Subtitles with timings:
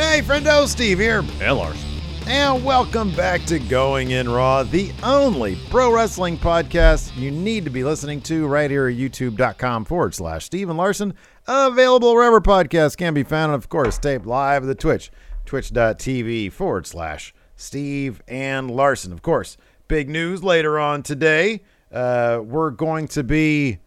[0.00, 1.18] Hey, friendo, Steve here.
[1.18, 1.84] And Lars.
[2.26, 7.70] And welcome back to Going In Raw, the only pro wrestling podcast you need to
[7.70, 11.12] be listening to right here at youtube.com forward slash Steve and Larson.
[11.46, 15.10] Available wherever podcasts can be found, and of course, taped live at the Twitch,
[15.44, 19.12] twitch.tv forward slash Steve and Larson.
[19.12, 21.60] Of course, big news later on today.
[21.92, 23.80] Uh, we're going to be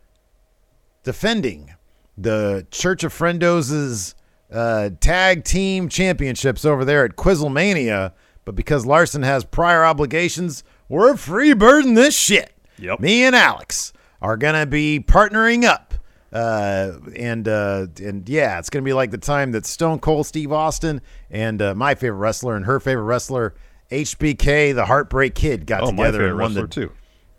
[1.02, 1.73] defending
[2.16, 4.14] the Church of Friendos'
[4.53, 8.14] uh, tag team championships over there at Quizzlemania.
[8.45, 12.52] But because Larson has prior obligations, we're freebirding this shit.
[12.78, 13.00] Yep.
[13.00, 15.94] Me and Alex are gonna be partnering up.
[16.31, 20.52] Uh, and uh, and yeah, it's gonna be like the time that Stone Cold Steve
[20.52, 23.53] Austin and uh, my favorite wrestler and her favorite wrestler
[23.91, 26.91] HBK, the Heartbreak Kid, got Oh, together and won the too.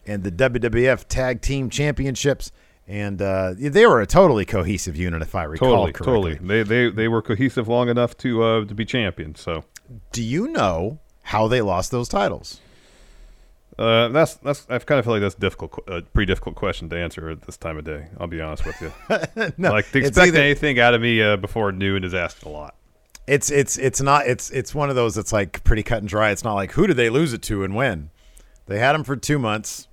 [0.06, 2.52] and the WWF Tag Team Championships.
[2.86, 6.34] And uh, they were a totally cohesive unit, if I recall Totally, correctly.
[6.34, 6.62] totally.
[6.62, 9.40] They, they they were cohesive long enough to uh, to be champions.
[9.40, 9.64] So
[10.12, 12.60] Do you know how they lost those titles?
[13.78, 16.96] uh, that's that's I kind of feel like that's difficult, a pretty difficult question to
[16.98, 18.06] answer at this time of day.
[18.20, 18.92] I'll be honest with you.
[19.56, 22.52] no, like to expect either- anything out of me uh, before noon is asking a
[22.52, 22.74] lot.
[23.26, 26.30] It's it's it's not it's it's one of those that's like pretty cut and dry.
[26.30, 28.10] It's not like who did they lose it to and when.
[28.66, 29.88] They had them for two months,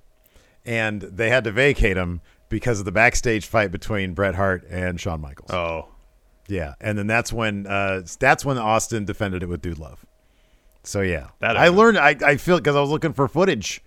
[0.66, 2.20] and they had to vacate him
[2.52, 5.50] because of the backstage fight between Bret Hart and Shawn Michaels.
[5.50, 5.88] Oh,
[6.48, 10.04] Yeah, and then that's when uh, that's when Austin defended it with Dude Love.
[10.84, 11.98] So yeah, That I I learned.
[11.98, 13.82] I, I feel because I was looking for footage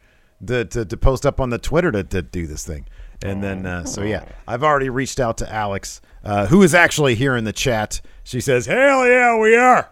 [0.46, 2.88] to, to, to post up on the Twitter to, to do this thing,
[3.24, 7.14] and then uh, so yeah, I've already reached out to Alex, uh, who is actually
[7.16, 8.02] here in the chat.
[8.24, 9.92] She says, "Hell yeah, we are."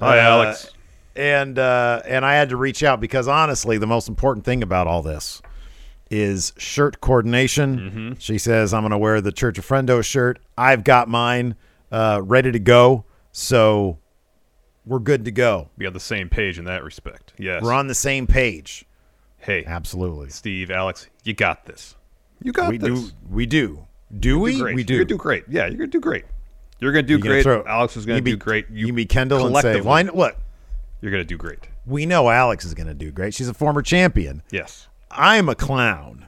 [0.00, 0.70] hi Uh, Alex.
[1.14, 4.86] and uh, and I had to reach out because honestly, the most important thing about
[4.86, 5.42] all this
[6.10, 7.78] is shirt coordination.
[7.78, 8.12] Mm-hmm.
[8.18, 10.38] She says I'm going to wear the Church of Friendo shirt.
[10.56, 11.54] I've got mine
[11.92, 13.98] uh, ready to go, so
[14.86, 15.68] we're good to go.
[15.76, 17.34] Be on the same page in that respect.
[17.38, 17.62] Yes.
[17.62, 18.84] We're on the same page.
[19.38, 21.94] Hey, Absolutely, Steve, Alex, you got this.
[22.42, 22.88] You got we this.
[23.10, 23.10] do.
[23.30, 23.86] We do.
[24.18, 24.52] Do we?
[24.52, 24.74] do great.
[24.74, 24.94] We do.
[24.94, 25.44] You're gonna do great.
[25.48, 26.24] Yeah, you're gonna do great.
[26.80, 27.42] You're gonna do You gonna great.
[27.44, 28.66] throw- Alex is gonna be- do great.
[28.70, 30.02] You, be Kendall and say, collectively, "Why?
[30.02, 30.36] Look,
[31.00, 31.68] You're gonna do great.
[31.86, 33.32] we know Alex is going to do great.
[33.34, 34.42] She's a former champion.
[34.50, 34.88] Yes.
[35.10, 36.26] I'm a clown,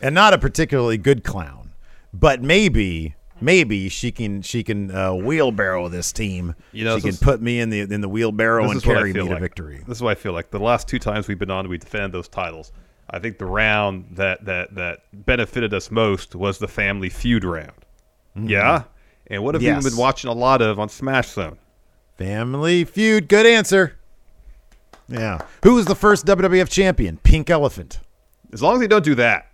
[0.00, 1.72] and not a particularly good clown,
[2.12, 6.54] but maybe maybe she can she can uh, wheelbarrow this team.
[6.72, 8.96] You know, she can is- put me in the in the wheelbarrow and is what
[8.96, 9.40] I carry me to like.
[9.40, 9.82] victory.
[9.86, 10.50] This is what I feel like.
[10.50, 12.72] The last two times we've been on, we defended those titles.
[13.10, 17.72] I think the round that that that benefited us most was the Family Feud round.
[18.36, 18.84] Yeah.
[19.28, 19.74] And what have Mm-hmm.
[19.76, 19.84] Yes.
[19.84, 21.58] we been watching a lot of on Smash Zone?
[22.18, 23.28] Family Feud.
[23.28, 23.96] Good answer.
[25.08, 25.38] Yeah.
[25.62, 27.18] Who was the first WWF champion?
[27.18, 28.00] Pink Elephant.
[28.52, 29.46] As long as they don't do that,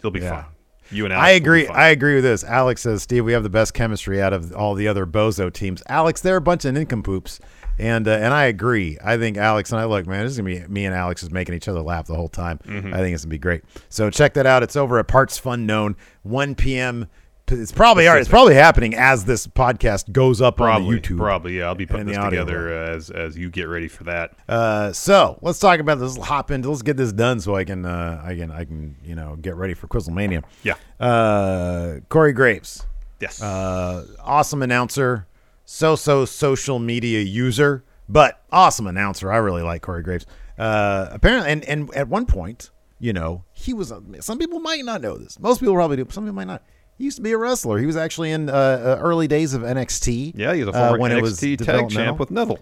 [0.00, 0.42] they'll be Yeah.
[0.42, 0.44] fine.
[0.90, 1.66] You and Alex I agree.
[1.68, 2.42] I agree with this.
[2.44, 5.82] Alex says, Steve, we have the best chemistry out of all the other bozo teams.
[5.88, 7.40] Alex, they're a bunch of nincompoops.
[7.78, 8.98] And uh, and I agree.
[9.04, 11.30] I think Alex and I look, man, this is gonna be me and Alex is
[11.30, 12.58] making each other laugh the whole time.
[12.66, 12.92] Mm-hmm.
[12.92, 13.62] I think it's gonna be great.
[13.88, 14.62] So check that out.
[14.64, 17.06] It's over at Parts Fun Known, 1 p.m.
[17.50, 21.18] It's probably it's probably happening as this podcast goes up probably, on YouTube.
[21.18, 21.66] probably, yeah.
[21.66, 24.32] I'll be putting this together as as you get ready for that.
[24.48, 26.16] Uh, so let's talk about this.
[26.16, 26.68] Let's hop into.
[26.70, 29.56] Let's get this done so I can uh, I can I can you know get
[29.56, 30.44] ready for Quizzlemania.
[30.62, 30.74] Yeah.
[31.00, 32.86] Uh, Corey Graves.
[33.20, 33.42] Yes.
[33.42, 35.26] Uh, awesome announcer,
[35.64, 39.32] so so social media user, but awesome announcer.
[39.32, 40.26] I really like Corey Graves.
[40.56, 42.70] Uh, apparently, and and at one point,
[43.00, 43.92] you know, he was.
[44.20, 45.38] Some people might not know this.
[45.38, 46.04] Most people probably do.
[46.04, 46.62] But some people might not.
[46.98, 47.78] He used to be a wrestler.
[47.78, 50.32] He was actually in uh, uh, early days of NXT.
[50.34, 52.58] yeah, he's a uh, former when it was NXT tag champ with Neville.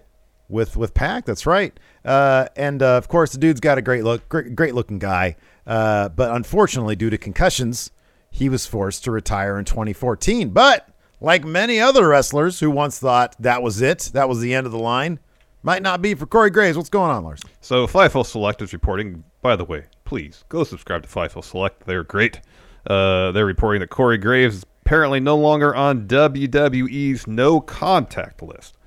[0.47, 1.25] with with Pac.
[1.25, 1.77] That's right.
[2.05, 5.35] Uh, and uh, of course, the dude's got a great look, great, great looking guy.
[5.65, 7.89] Uh, but unfortunately, due to concussions,
[8.29, 10.51] he was forced to retire in 2014.
[10.51, 10.87] But
[11.19, 14.71] like many other wrestlers who once thought that was it, that was the end of
[14.71, 15.19] the line,
[15.63, 16.77] might not be for Corey Graves.
[16.77, 17.41] What's going on, Lars?
[17.59, 19.23] So Fightful Select is reporting.
[19.41, 21.87] By the way, please go subscribe to Fightful Select.
[21.87, 22.39] They're great.
[22.87, 28.77] Uh, they're reporting that Corey Graves is apparently no longer on WWE's no contact list.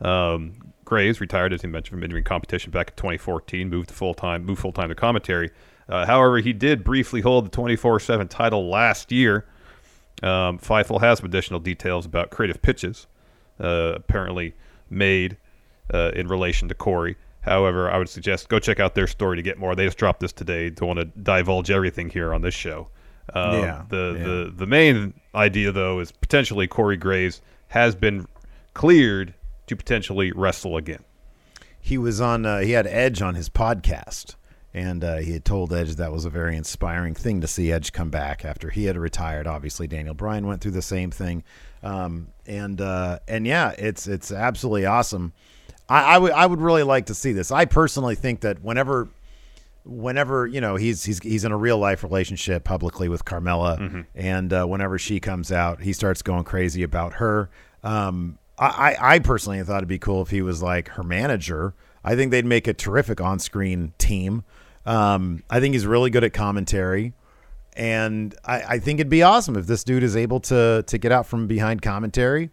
[0.00, 3.68] Um, Graves retired, as he mentioned, from in-ring competition back in 2014.
[3.68, 5.50] Moved to full time, moved full time to commentary.
[5.88, 9.46] Uh, however, he did briefly hold the 24/7 title last year.
[10.22, 13.06] Um, Fightful has some additional details about creative pitches
[13.60, 14.54] uh, apparently
[14.90, 15.36] made
[15.92, 17.16] uh, in relation to Corey.
[17.42, 19.74] However, I would suggest go check out their story to get more.
[19.74, 20.70] They just dropped this today.
[20.70, 22.88] Don't want to divulge everything here on this show.
[23.34, 24.24] Um, Yeah, The, yeah.
[24.24, 28.26] the the main idea though is potentially Corey Graves has been
[28.74, 29.34] cleared
[29.66, 31.02] to potentially wrestle again.
[31.80, 34.36] he was on uh, he had edge on his podcast
[34.74, 37.92] and uh, he had told edge that was a very inspiring thing to see edge
[37.92, 41.42] come back after he had retired obviously daniel bryan went through the same thing
[41.82, 45.32] um, and uh, and yeah it's it's absolutely awesome
[45.88, 49.08] I, I would I would really like to see this i personally think that whenever
[49.86, 53.78] whenever you know he's he's he's in a real life relationship publicly with Carmella,
[54.14, 57.48] and uh, whenever she comes out, he starts going crazy about her.
[57.82, 61.74] Um, I, I personally thought it'd be cool if he was like her manager.
[62.02, 64.44] I think they'd make a terrific on screen team.
[64.86, 67.12] Um, I think he's really good at commentary.
[67.76, 71.12] And I, I think it'd be awesome if this dude is able to to get
[71.12, 72.50] out from behind commentary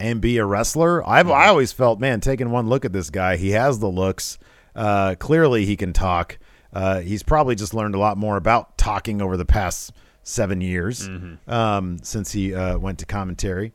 [0.00, 1.06] and be a wrestler.
[1.06, 4.38] I've I always felt, man, taking one look at this guy, he has the looks.
[4.74, 6.38] Uh, clearly, he can talk.
[6.74, 9.92] Uh, he's probably just learned a lot more about talking over the past
[10.24, 11.08] seven years
[11.46, 13.72] um, since he uh, went to commentary.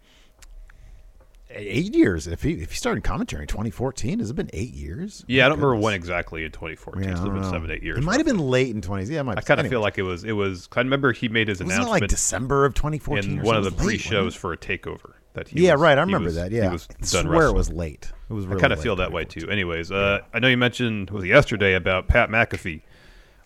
[1.52, 2.28] Eight years.
[2.28, 5.26] If he if he started commentary in 2014, has it been eight years?
[5.28, 7.04] Yeah, I don't remember when exactly in 2014.
[7.04, 7.50] Yeah, I so been know.
[7.50, 7.98] seven, eight years.
[7.98, 9.10] It might have been late in 20s.
[9.10, 9.74] Yeah, it might I kind of anyway.
[9.74, 10.24] feel like it was.
[10.24, 10.70] It was.
[10.76, 13.32] I remember he made his wasn't it announcement like December of 2014.
[13.32, 13.84] in or one of the something?
[13.84, 15.14] It was late, wasn't pre-shows for a takeover.
[15.34, 15.98] That he Yeah, was- right.
[15.98, 16.52] I remember was- that.
[16.52, 18.12] he Yeah, was I swear it was late.
[18.30, 18.46] It was.
[18.46, 19.50] Really I kind of feel that way too.
[19.50, 22.84] Anyways, uh, I know you mentioned was yesterday about Pat McAfee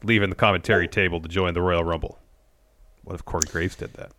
[0.04, 2.20] leaving the commentary table to join the Royal Rumble.
[3.04, 4.12] What if Corey Graves did that?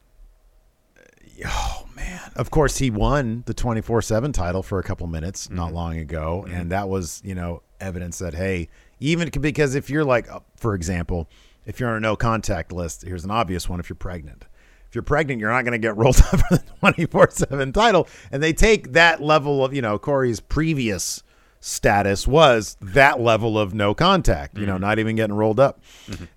[1.44, 2.20] Oh man!
[2.36, 5.74] Of course, he won the twenty four seven title for a couple minutes not Mm-hmm.
[5.74, 8.68] long ago, and that was you know evidence that hey,
[9.00, 11.28] even because if you're like, uh, for example,
[11.66, 14.46] if you're on a no contact list, here's an obvious one: if you're pregnant.
[14.88, 18.06] If you're pregnant, you're not going to get rolled up for the 24 7 title.
[18.30, 21.23] And they take that level of, you know, Corey's previous
[21.66, 25.80] status was that level of no contact, you know, not even getting rolled up.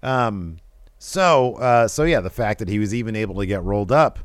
[0.01, 0.59] Um,
[0.99, 4.19] so, uh, so yeah, the fact that he was even able to get rolled up,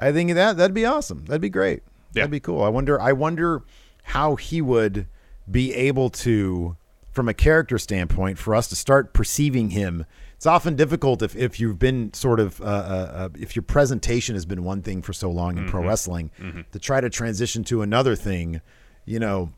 [0.00, 1.24] I think that that'd be awesome.
[1.26, 1.84] That'd be great.
[2.12, 2.22] Yeah.
[2.22, 2.62] That'd be cool.
[2.64, 3.00] I wonder.
[3.00, 3.62] I wonder
[4.02, 5.06] how he would
[5.48, 6.76] be able to,
[7.12, 10.06] from a character standpoint, for us to start perceiving him.
[10.34, 12.68] It's often difficult if, if you've been sort of uh, uh,
[13.14, 16.30] uh, if your presentation has been one thing for so long in pro wrestling
[16.72, 18.60] to try to transition to another thing.
[19.04, 19.52] You know,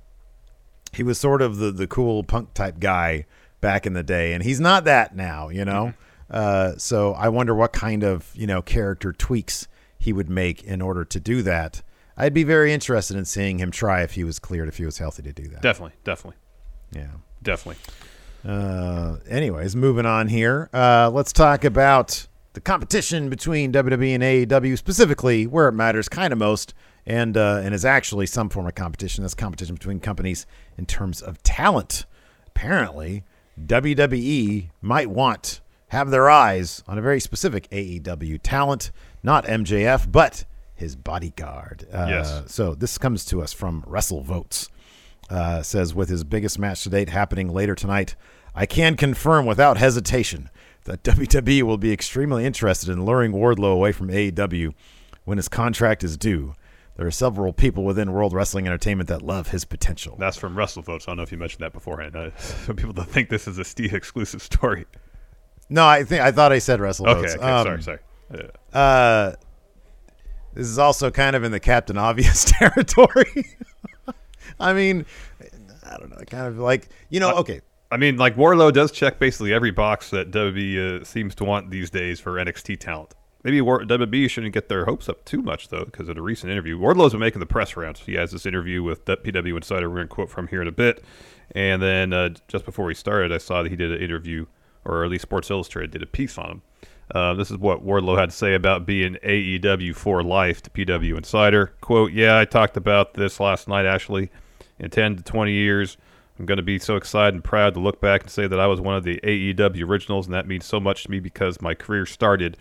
[0.92, 3.26] he was sort of the the cool punk type guy
[3.60, 5.48] back in the day, and he's not that now.
[5.48, 5.94] You know,
[6.30, 10.80] uh, so I wonder what kind of you know character tweaks he would make in
[10.80, 11.82] order to do that.
[12.16, 14.98] I'd be very interested in seeing him try if he was cleared, if he was
[14.98, 15.62] healthy to do that.
[15.62, 16.36] Definitely, definitely,
[16.94, 17.06] Yeah.
[17.42, 17.80] definitely.
[18.46, 20.68] Uh, anyways, moving on here.
[20.72, 26.32] Uh, let's talk about the competition between WWE and AEW, specifically where it matters kind
[26.32, 26.74] of most,
[27.06, 29.22] and uh, and is actually some form of competition.
[29.22, 32.06] That's competition between companies in terms of talent.
[32.46, 33.24] Apparently,
[33.60, 38.90] WWE might want have their eyes on a very specific AEW talent,
[39.22, 40.44] not MJF, but
[40.74, 41.86] his bodyguard.
[41.92, 42.42] Uh, Yes.
[42.46, 44.68] So this comes to us from Wrestle Votes
[45.30, 48.16] uh, says with his biggest match to date happening later tonight,
[48.54, 50.50] I can confirm without hesitation
[50.84, 54.74] that WWE will be extremely interested in luring Wardlow away from AEW
[55.24, 56.54] when his contract is due.
[57.00, 60.16] There are several people within World Wrestling Entertainment that love his potential.
[60.18, 61.08] That's from Wrestle Votes.
[61.08, 62.14] I don't know if you mentioned that beforehand.
[62.14, 64.84] Uh, some people don't think this is a Steve exclusive story.
[65.70, 67.98] No, I think I thought I said Wrestle Okay, okay Um, sorry, sorry.
[68.74, 69.32] Uh, Uh,
[70.52, 73.46] this is also kind of in the Captain Obvious territory.
[74.60, 75.06] I mean,
[75.82, 77.34] I don't know, kind of like you know.
[77.36, 81.44] Okay, I mean, like Wardlow does check basically every box that WWE uh, seems to
[81.44, 83.14] want these days for NXT talent.
[83.42, 86.78] Maybe WWE shouldn't get their hopes up too much though, because of a recent interview,
[86.78, 88.00] Wardlow's been making the press rounds.
[88.00, 89.88] He has this interview with PW Insider.
[89.88, 91.02] We're going to quote from here in a bit,
[91.52, 94.46] and then uh, just before we started, I saw that he did an interview,
[94.84, 96.62] or at least Sports Illustrated did a piece on him.
[97.14, 101.16] Uh, this is what Wardlow had to say about being AEW for life to PW
[101.16, 101.72] Insider.
[101.80, 104.30] Quote, Yeah, I talked about this last night, Ashley.
[104.78, 105.98] In 10 to 20 years,
[106.38, 108.66] I'm going to be so excited and proud to look back and say that I
[108.66, 111.74] was one of the AEW originals, and that means so much to me because my
[111.74, 112.56] career started.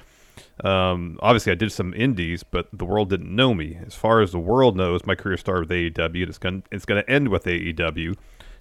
[0.63, 3.77] Um, obviously, I did some indies, but the world didn't know me.
[3.85, 6.21] As far as the world knows, my career started with AEW.
[6.21, 8.15] and It's going it's going to end with AEW,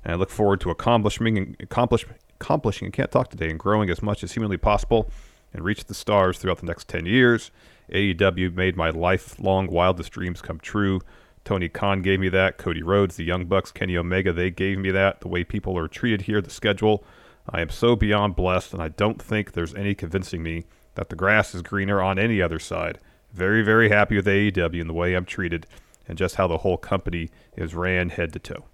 [0.04, 2.06] and I look forward to accomplishing accomplish,
[2.40, 2.88] accomplishing.
[2.88, 5.10] I can't talk today and growing as much as humanly possible,
[5.52, 7.50] and reach the stars throughout the next ten years.
[7.92, 11.00] AEW made my lifelong wildest dreams come true.
[11.44, 12.58] Tony Khan gave me that.
[12.58, 15.20] Cody Rhodes, the Young Bucks, Kenny Omega, they gave me that.
[15.20, 17.02] The way people are treated here, the schedule.
[17.48, 20.66] I am so beyond blessed, and I don't think there's any convincing me
[20.98, 22.98] that the grass is greener on any other side.
[23.32, 25.64] very, very happy with AEW and the way I'm treated
[26.08, 28.64] and just how the whole company is ran head to toe.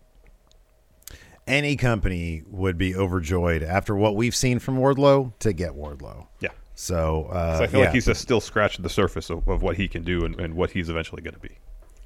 [1.46, 6.28] Any company would be overjoyed after what we've seen from Wardlow to get Wardlow.
[6.40, 6.48] Yeah.
[6.74, 9.60] So, uh, So I feel yeah, like he's just still scratching the surface of, of
[9.62, 11.58] what he can do and, and what he's eventually going to be.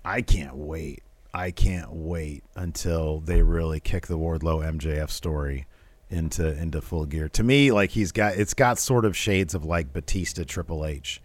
[0.05, 1.05] I can't wait.
[1.33, 5.67] I can't wait until they really kick the Wardlow MJF story
[6.11, 7.29] into into full gear.
[7.31, 11.21] To me, like he's got it's got sort of shades of like Batista Triple H.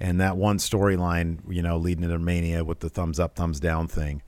[0.00, 3.86] And that one storyline, you know, leading into Mania with the thumbs up, thumbs down
[3.86, 4.22] thing,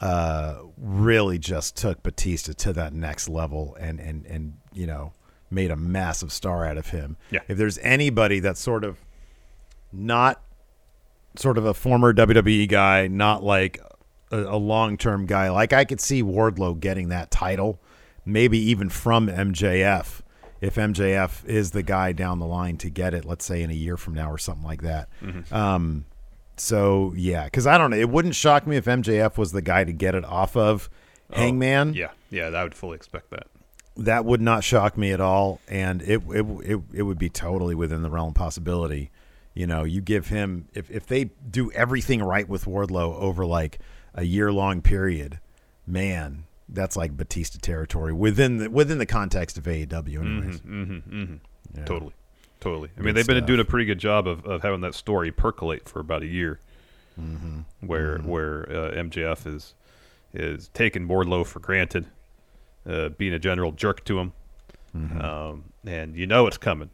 [0.00, 5.12] uh, really just took Batista to that next level and and and you know
[5.50, 7.16] made a massive star out of him.
[7.30, 7.40] Yeah.
[7.48, 8.98] If there's anybody that's sort of
[9.92, 10.42] not
[11.36, 13.80] sort of a former WWE guy, not like
[14.30, 17.80] a, a long term guy, like I could see Wardlow getting that title,
[18.28, 20.20] maybe even from MJF.
[20.60, 23.74] If MJF is the guy down the line to get it, let's say in a
[23.74, 25.08] year from now or something like that.
[25.52, 26.04] Um,
[26.56, 29.84] so yeah, because I don't know, it wouldn't shock me if MJF was the guy
[29.84, 30.90] to get it off of
[31.32, 31.94] Hangman.
[31.94, 33.46] Yeah, yeah, I would fully expect that.
[33.96, 37.74] That would not shock me at all, and it it it, it would be totally
[37.74, 39.10] within the realm of possibility.
[39.54, 43.78] You know, you give him if if they do everything right with Wardlow over like
[44.14, 45.40] a year long period,
[45.86, 50.20] man, that's like Batista territory within the within the context of AEW.
[50.20, 50.60] Anyways,
[51.76, 51.84] Yeah.
[51.84, 52.12] Totally,
[52.60, 52.88] totally.
[52.94, 55.30] I Good mean, they've been doing a pretty good job of, of having that story
[55.30, 56.60] percolate for about a year,
[57.20, 57.60] Mm-hmm.
[57.86, 59.74] where where uh, MJF is
[60.34, 62.06] is taking Wardlow for granted,
[62.86, 64.32] uh, being a general jerk to him,
[64.96, 65.20] Mm-hmm.
[65.20, 66.90] um, and you know it's coming.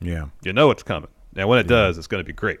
[0.00, 0.26] yeah.
[0.42, 2.60] You know it's coming, and when it does, it's going to be great.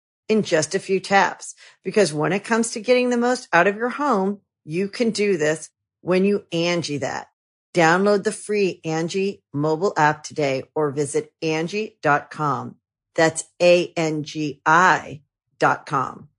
[0.31, 1.53] in just a few taps.
[1.83, 5.35] Because when it comes to getting the most out of your home, you can do
[5.37, 5.69] this
[6.01, 7.27] when you Angie that.
[7.73, 12.75] Download the free Angie mobile app today or visit Angie.com.
[13.15, 15.21] That's A-N-G-I
[15.59, 16.29] dot com.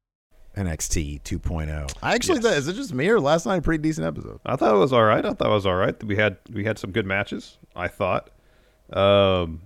[0.57, 1.95] NXT 2.0.
[2.03, 2.45] I actually Yes.
[2.45, 4.41] thought, is it just me or last night a pretty decent episode?
[4.45, 5.25] I thought it was all right.
[5.25, 6.03] I thought it was all right.
[6.05, 7.57] We had we had some good matches.
[7.75, 8.31] I thought,
[8.93, 9.63] um,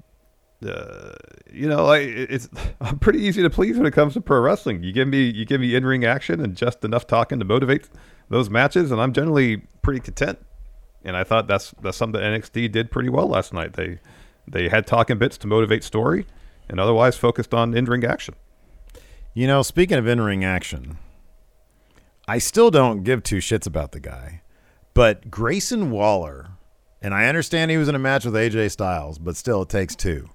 [0.64, 1.12] uh,
[1.52, 2.48] you know, it- it's
[2.80, 4.82] I'm pretty easy to please when it comes to pro wrestling.
[4.82, 7.88] You give me you give me in ring action and just enough talking to motivate
[8.28, 10.38] those matches, and I'm generally pretty content.
[11.04, 13.74] And I thought that's that's something that NXT did pretty well last night.
[13.74, 14.00] They
[14.48, 16.26] they had talking bits to motivate story,
[16.68, 18.34] and otherwise focused on in ring action.
[19.34, 20.96] You know, speaking of in ring action,
[22.26, 24.42] I still don't give two shits about the guy.
[24.94, 26.48] But Grayson Waller,
[27.02, 29.94] and I understand he was in a match with AJ Styles, but still it takes
[29.94, 30.30] two.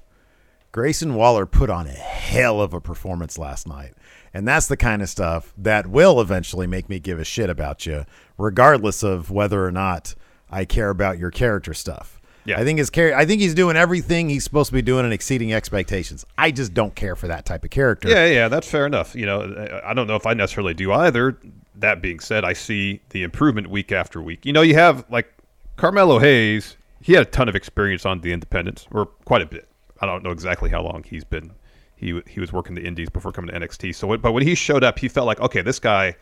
[0.72, 3.94] Grayson Waller put on a hell of a performance last night.
[4.34, 7.86] And that's the kind of stuff that will eventually make me give a shit about
[7.86, 8.06] you,
[8.38, 10.16] regardless of whether or not
[10.50, 12.22] I care about your character stuff.
[12.46, 12.60] Yeah.
[12.60, 15.14] I think his char- I think he's doing everything he's supposed to be doing and
[15.14, 16.26] exceeding expectations.
[16.38, 18.10] I just don't care for that type of character.
[18.10, 19.14] Yeah, yeah, that's fair enough.
[19.14, 21.38] You know, I- I don't know if I necessarily do either.
[21.76, 24.46] That being said, I see the improvement week after week.
[24.46, 25.32] You know, you have like
[25.76, 26.78] Carmelo Hayes.
[27.02, 29.68] He had a ton of experience on the independents, or quite a bit.
[30.02, 31.52] I don't know exactly how long he's been.
[31.96, 33.96] He he was working the indies before coming to NXT.
[33.96, 36.16] So, but when he showed up, he felt like okay, this guy,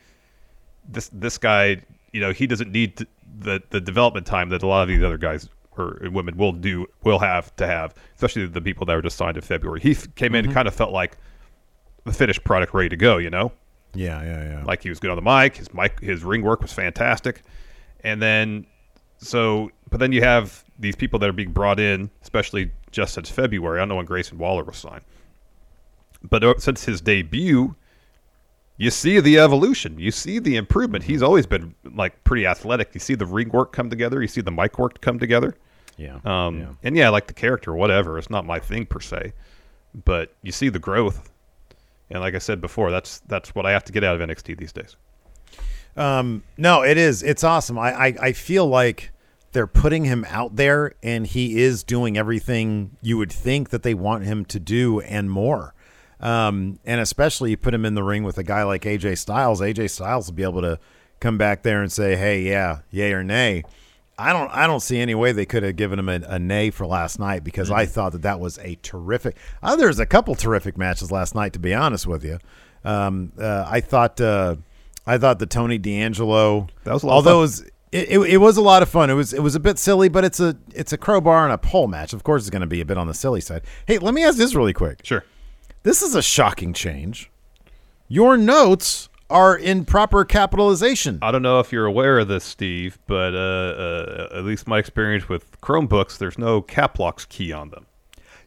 [0.88, 1.82] this this guy,
[2.12, 3.08] you know, he doesn't need to,
[3.40, 6.86] the the development time that a lot of these other guys or women will do
[7.04, 9.80] will have to have, especially the people that were just signed in February.
[9.80, 10.54] He came in and mm-hmm.
[10.54, 11.18] kind of felt like
[12.04, 13.18] the finished product ready to go.
[13.18, 13.52] You know,
[13.94, 14.64] Yeah, yeah, yeah.
[14.66, 15.56] like he was good on the mic.
[15.56, 17.44] His mic, his ring work was fantastic,
[18.04, 18.66] and then
[19.18, 23.30] so, but then you have these people that are being brought in, especially just since
[23.30, 23.80] February.
[23.80, 25.04] I don't know when Grayson Waller was signed,
[26.24, 27.76] but uh, since his debut,
[28.78, 30.00] you see the evolution.
[30.00, 31.04] You see the improvement.
[31.04, 32.90] He's always been like pretty athletic.
[32.94, 34.22] You see the ring work come together.
[34.22, 35.56] You see the mic work come together.
[35.98, 36.20] yeah.
[36.24, 36.68] Um, yeah.
[36.84, 38.18] And yeah, I like the character, whatever.
[38.18, 39.34] It's not my thing per se,
[40.06, 41.30] but you see the growth.
[42.10, 44.58] And like I said before, that's that's what I have to get out of NXT
[44.58, 44.96] these days.
[45.98, 47.22] Um, no, it is.
[47.22, 47.78] It's awesome.
[47.78, 49.12] I, I, I feel like
[49.52, 53.94] they're putting him out there and he is doing everything you would think that they
[53.94, 55.74] want him to do and more.
[56.20, 59.62] Um, and especially you put him in the ring with a guy like AJ Styles.
[59.62, 60.80] AJ Styles will be able to
[61.20, 63.64] come back there and say, "Hey, yeah, yay or nay."
[64.18, 64.50] I don't.
[64.54, 67.20] I don't see any way they could have given him a, a nay for last
[67.20, 69.38] night because I thought that that was a terrific.
[69.64, 72.38] Uh, there's a couple terrific matches last night, to be honest with you.
[72.84, 74.20] Um, uh, I thought.
[74.20, 74.58] Uh,
[75.08, 76.68] I thought the Tony D'Angelo.
[76.84, 77.66] That was a lot of although it was.
[77.92, 79.10] It, it, it was a lot of fun.
[79.10, 81.58] It was it was a bit silly, but it's a it's a crowbar and a
[81.58, 82.14] pole match.
[82.14, 83.64] Of course, it's going to be a bit on the silly side.
[83.88, 85.00] Hey, let me ask this really quick.
[85.04, 85.24] Sure.
[85.84, 87.32] This is a shocking change.
[88.08, 91.20] Your notes are in proper capitalization.
[91.22, 94.80] I don't know if you're aware of this, Steve, but uh, uh, at least my
[94.80, 97.86] experience with Chromebooks, there's no cap locks key on them.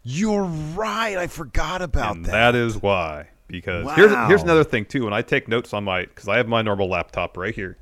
[0.03, 1.17] You're right.
[1.17, 2.33] I forgot about and that.
[2.33, 3.29] that is why.
[3.47, 5.05] Because here's here's another thing too.
[5.05, 7.77] When I take notes on my, because I have my normal laptop right here,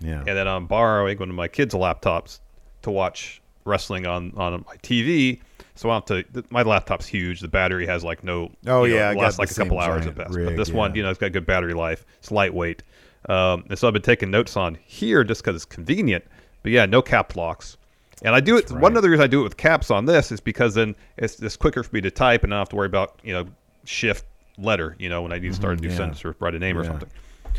[0.00, 0.18] yeah.
[0.18, 2.40] and then I'm borrowing one of my kids' laptops
[2.82, 5.40] to watch wrestling on on my TV.
[5.76, 6.24] So I have to.
[6.50, 7.40] My laptop's huge.
[7.40, 8.50] The battery has like no.
[8.66, 10.34] Oh, you know, yeah, it lasts like a couple hours at best.
[10.34, 12.04] rig, but this one, you know, it's got good battery life.
[12.18, 12.82] It's lightweight,
[13.28, 16.24] um, and so I've been taking notes on here just because it's convenient.
[16.62, 17.78] But yeah, no cap locks.
[18.22, 18.70] And I do it.
[18.70, 18.96] One right.
[18.96, 21.56] of the reasons I do it with caps on this is because then it's it's
[21.56, 23.46] quicker for me to type and I don't have to worry about you know
[23.84, 24.26] shift
[24.58, 24.94] letter.
[24.98, 25.96] You know when I need to start a new Mm-hmm, yeah.
[25.96, 26.90] sentence or write a name or Yeah.
[26.90, 27.08] something.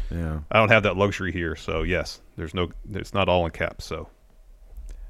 [0.10, 0.40] Yeah.
[0.52, 2.70] I don't have that luxury here, so yes, there's no.
[2.92, 3.86] It's not all in caps.
[3.86, 4.10] So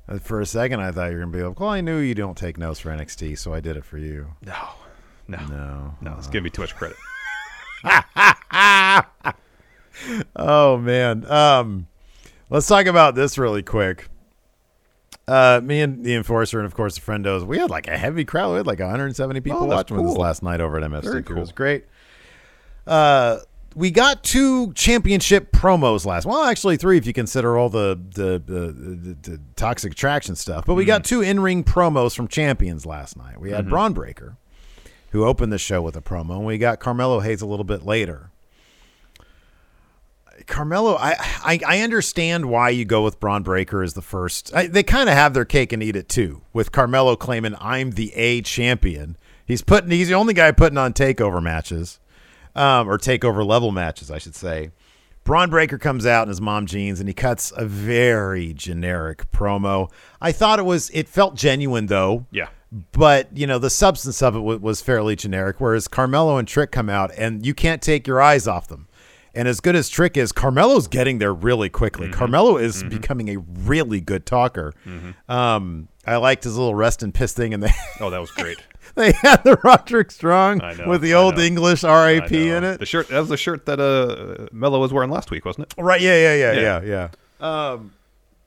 [0.07, 2.15] Uh, For a second, I thought you were gonna be like, "Well, I knew you
[2.15, 4.69] don't take notes for NXT, so I did it for you." no,
[5.27, 5.95] no, No.
[6.01, 6.15] no.
[6.17, 6.97] It's giving me too much credit.
[10.35, 11.29] Oh man.
[11.29, 11.87] Um,
[12.49, 14.07] let's talk about this really quick.
[15.27, 18.25] Uh, me and the enforcer, and of course the friendos, we had like a heavy
[18.25, 18.51] crowd.
[18.51, 21.03] We had like 170 people Oh, watching with us last night over at MFC.
[21.03, 21.85] Very It was great.
[22.87, 23.39] Uh,
[23.75, 26.25] we got two championship promos last.
[26.25, 30.65] Well, actually three if you consider all the the the, the, the toxic attraction stuff.
[30.65, 31.09] But we got mm-hmm.
[31.09, 33.39] two in ring promos from champions last night.
[33.39, 33.69] We had mm-hmm.
[33.69, 34.37] Bron Breakker,
[35.11, 37.83] who opened the show with a promo, and we got Carmelo Hayes a little bit
[37.83, 38.31] later.
[40.47, 44.53] Carmelo, I, I I understand why you go with Bron Breakker as the first.
[44.53, 47.91] I, they kind of have their cake and eat it too, with Carmelo claiming I'm
[47.91, 49.17] the A champion.
[49.45, 51.99] He's putting he's the only guy putting on takeover matches,
[52.55, 54.71] um, or takeover level matches, I should say.
[55.23, 59.91] Bron Breakker comes out in his mom jeans and he cuts a very generic promo.
[60.19, 62.47] I thought it was it felt genuine though Yeah.
[62.91, 65.57] but you know the substance of it was, was fairly generic.
[65.61, 68.87] Whereas Carmelo and Trick come out, and you can't take your eyes off them.
[69.35, 72.09] And as good as Trick is, Carmelo's getting there really quickly.
[72.09, 74.73] Carmelo is becoming a really good talker.
[75.29, 78.57] Um, I liked his little rest and piss thing, and they Oh, that was great.
[78.95, 81.43] they had the Roderick Strong know, with the I old know.
[81.43, 82.79] English RAP in it.
[82.79, 83.07] The shirt.
[83.09, 85.81] That was the shirt that uh Melo was wearing last week, wasn't it?
[85.81, 86.01] Right?
[86.01, 86.81] Yeah, yeah, yeah, Yeah.
[86.81, 87.09] yeah,
[87.41, 87.69] yeah.
[87.71, 87.93] Um,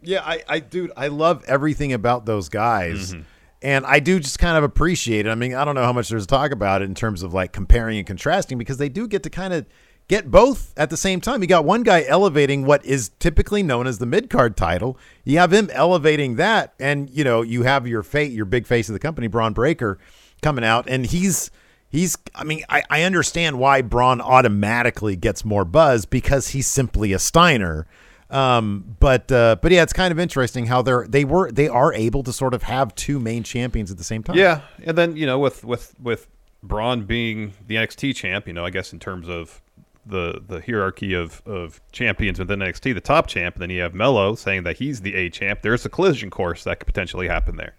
[0.03, 3.23] yeah, I, I, dude, I love everything about those guys, Mm-hmm.
[3.63, 5.31] and I do just kind of appreciate it.
[5.31, 7.33] I mean, I don't know how much there's to talk about it in terms of
[7.33, 9.65] like comparing and contrasting because they do get to kind of
[10.09, 11.43] get both at the same time.
[11.43, 14.99] You got one guy elevating what is typically known as the mid card title.
[15.25, 18.89] You have him elevating that, and you know, you have your fate, your big face
[18.89, 19.99] of the company, Bron Breakker,
[20.43, 21.51] coming out, and he's.
[21.87, 27.13] He's, I mean, I, I understand why Bron automatically gets more buzz because he's simply
[27.13, 27.87] a Steiner.
[28.31, 31.95] Um, but uh, but yeah, it's kind of interesting how they're they were they are
[31.95, 34.37] able to sort of have two main champions at the same time.
[34.37, 36.27] Yeah, and then you know with with with
[36.65, 39.63] Bron being the NXT champ, you know, I guess in terms of
[40.07, 43.95] the the hierarchy of of champions within NXT, the top champ, and then you have
[43.95, 45.63] Melo saying that he's the A champ.
[45.63, 47.75] There's a collision course that could potentially happen there.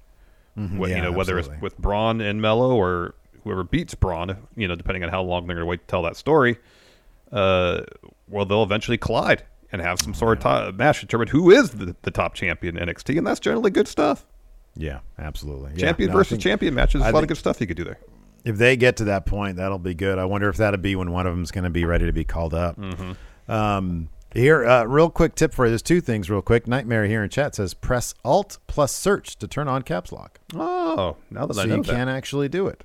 [0.58, 0.82] Mm-hmm.
[0.86, 1.56] yeah, you know, whether absolutely.
[1.58, 5.46] it's with Bron and Melo or whoever beats Bron, you know, depending on how long
[5.48, 6.58] they're going to wait to tell that story.
[7.32, 7.82] Uh,
[8.28, 11.72] well, they'll eventually collide and have some sort of to- match to determine who is
[11.72, 14.26] the, the top champion in NXT, and that's generally good stuff.
[14.76, 15.72] yeah, absolutely.
[15.76, 17.84] Yeah, Champion no, versus think champion matches, A lot of good stuff you could do
[17.84, 18.00] there.
[18.46, 20.18] If they get to that point, that'll be good.
[20.20, 22.24] I wonder if that'll be when one of them's going to be ready to be
[22.24, 22.78] called up.
[22.78, 23.52] Mm-hmm.
[23.52, 25.72] Um, here, uh, real quick tip for you.
[25.72, 26.68] There's two things, real quick.
[26.68, 30.40] Nightmare here in chat says press Alt plus search to turn on Caps Lock.
[30.54, 31.92] Oh, now that so I know you that.
[31.96, 32.84] can actually do it.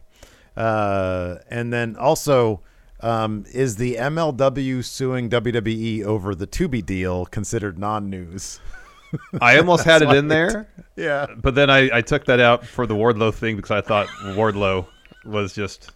[0.56, 2.60] Uh, and then also,
[3.00, 8.60] um, is the MLW suing WWE over the Tubi deal considered non-news?
[9.40, 11.26] I almost had it in there, Yeah.
[11.36, 14.86] but then I, I took that out for the Wardlow thing because I thought Wardlow
[15.24, 15.90] was just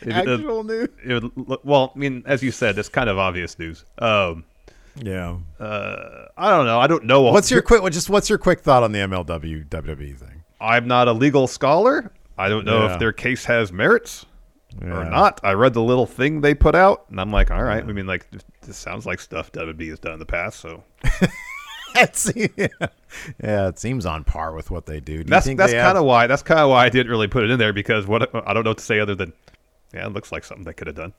[0.00, 0.88] it, it- Actual news.
[1.04, 3.84] it would well, I mean, as you said, it's kind of obvious news.
[3.98, 4.44] Um,
[4.96, 5.36] Yeah.
[5.60, 6.80] uh, I don't know.
[6.80, 7.22] I don't know.
[7.22, 7.82] What's your quick?
[7.92, 10.42] Just what's your quick thought on the MLW WWE thing?
[10.60, 12.12] I'm not a legal scholar.
[12.38, 12.94] I don't know Yeah.
[12.94, 14.26] if their case has merits.
[14.82, 15.38] or not.
[15.44, 17.84] I read the little thing they put out, and I'm like, all right.
[17.84, 20.58] I mean, like this, this sounds like stuff WB has done in the past.
[20.58, 20.82] So
[21.94, 22.66] That's, yeah.
[23.42, 25.18] Yeah, it seems on par with what they do.
[25.24, 27.28] do that's think that's kind have- of why that's kind of why I didn't really
[27.28, 29.32] put it in there because what I don't know what to say other than
[29.92, 31.12] yeah, it looks like something they could have done.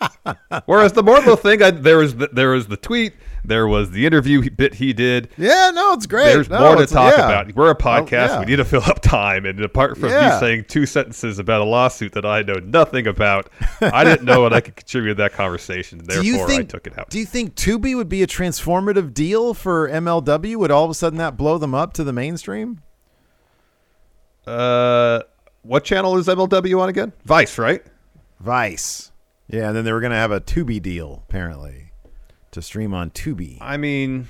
[0.66, 4.06] Whereas the Wardlow thing, I, there was the, there was the tweet, there was the
[4.06, 5.28] interview bit he did.
[5.36, 6.32] Yeah, no, it's great.
[6.32, 7.24] There's No, more to talk yeah.
[7.26, 7.54] about.
[7.54, 8.10] We're a podcast.
[8.28, 8.40] yeah.
[8.40, 9.44] We need to fill up time.
[9.46, 10.34] And apart from Yeah.
[10.34, 14.40] me saying two sentences about a lawsuit that I know nothing about, I didn't know
[14.40, 16.00] what I could contribute to that conversation.
[16.08, 17.10] You Therefore, think, I took it out.
[17.10, 20.56] Do you think Tubi would be a transformative deal for MLW?
[20.56, 22.80] Would all of a sudden that blow them up to the mainstream?
[24.46, 25.20] uh,
[25.62, 27.12] what channel is MLW on again?
[27.24, 27.82] Vice, right?
[28.40, 29.10] Vice.
[29.48, 31.92] Yeah, and then they were going to have a Tubi deal, apparently,
[32.50, 33.58] to stream on Tubi.
[33.60, 34.28] I mean,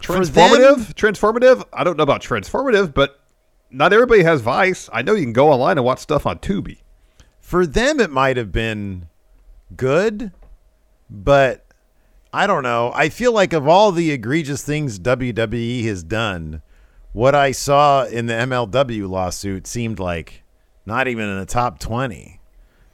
[0.00, 0.94] transformative.
[0.94, 1.64] transformative.
[1.72, 3.20] I don't know about transformative, but
[3.70, 4.88] not everybody has Vice.
[4.92, 6.78] I know you can go online and watch stuff on Tubi.
[7.40, 9.08] For them, it might have been
[9.76, 10.32] good,
[11.08, 11.66] but
[12.32, 12.92] I don't know.
[12.94, 16.62] I feel like of all the egregious things WWE has done,
[17.12, 20.44] what I saw in the MLW lawsuit seemed like
[20.86, 22.40] not even in the top 20.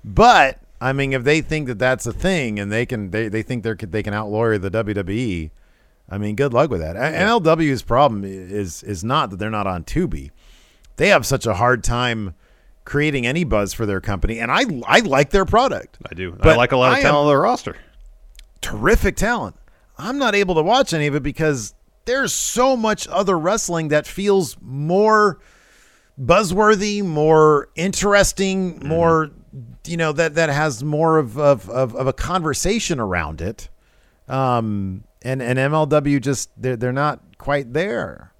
[0.05, 3.43] But I mean, if they think that that's a thing and they can, they, they
[3.43, 5.51] think they're they can outlawyer the WWE.
[6.09, 6.97] I mean, good luck with that.
[6.97, 10.31] MLW's problem is is not that they're not on Tubi.
[10.97, 12.35] They have such a hard time
[12.85, 15.99] creating any buzz for their company, and I I like their product.
[16.09, 16.37] I do.
[16.41, 17.77] I like a lot of I talent on their roster.
[18.61, 19.57] Terrific talent.
[19.99, 24.07] I'm not able to watch any of it because there's so much other wrestling that
[24.07, 25.41] feels more
[26.21, 28.89] buzzworthy, more interesting, Mm-hmm.
[28.89, 29.31] more
[29.87, 33.69] you know that that has more of of, of, of a conversation around it.
[34.29, 38.33] Um, and and MLW just they're they're not quite there.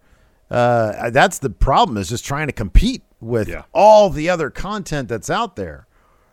[0.51, 3.63] Uh, that's the problem is just trying to compete with Yeah.
[3.73, 5.87] all the other content that's out there,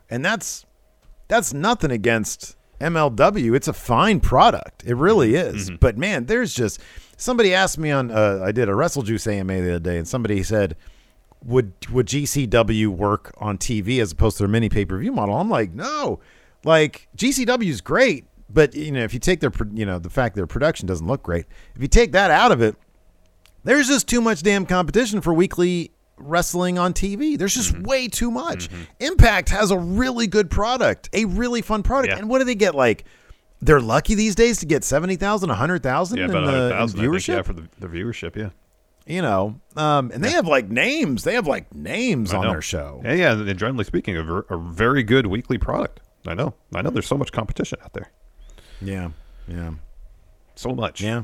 [0.09, 0.65] and that's
[1.27, 3.55] that's nothing against MLW.
[3.55, 4.83] It's a fine product.
[4.85, 5.71] It really is.
[5.71, 6.79] But man, there's just
[7.17, 10.07] somebody asked me on uh, I did a Wrestle Juice AMA the other day, and
[10.07, 10.75] somebody said,
[11.45, 15.35] "Would would GCW work on TV as opposed to their mini pay per view model?"
[15.35, 16.19] I'm like, no.
[16.63, 20.35] Like GCW is great, but you know if you take their you know the fact
[20.35, 22.75] their production doesn't look great, if you take that out of it,
[23.63, 27.37] there's just too much damn competition for weekly wrestling on TV.
[27.37, 27.83] There's just Mm-hmm.
[27.83, 28.69] way too much.
[28.99, 32.13] Impact has a really good product, a really fun product.
[32.13, 32.19] Yeah.
[32.19, 32.75] And what do they get?
[32.75, 33.03] Like,
[33.61, 37.13] they're lucky these days to get 70,000, 100,000 Yeah, in, the, in 100,000 I viewership.
[37.25, 38.35] think, yeah, for the, the viewership.
[38.35, 38.49] Yeah.
[39.05, 41.23] You know, um, and they have like names.
[41.23, 42.51] They have like names I on know.
[42.51, 43.01] their show.
[43.03, 43.31] Yeah, yeah.
[43.33, 45.99] And generally speaking, a, ver- a very good weekly product.
[46.25, 46.53] I know.
[46.73, 46.89] I know.
[46.89, 48.11] There's so much competition out there.
[48.81, 49.09] Yeah.
[49.47, 49.71] Yeah.
[50.55, 51.01] So much.
[51.01, 51.23] Yeah.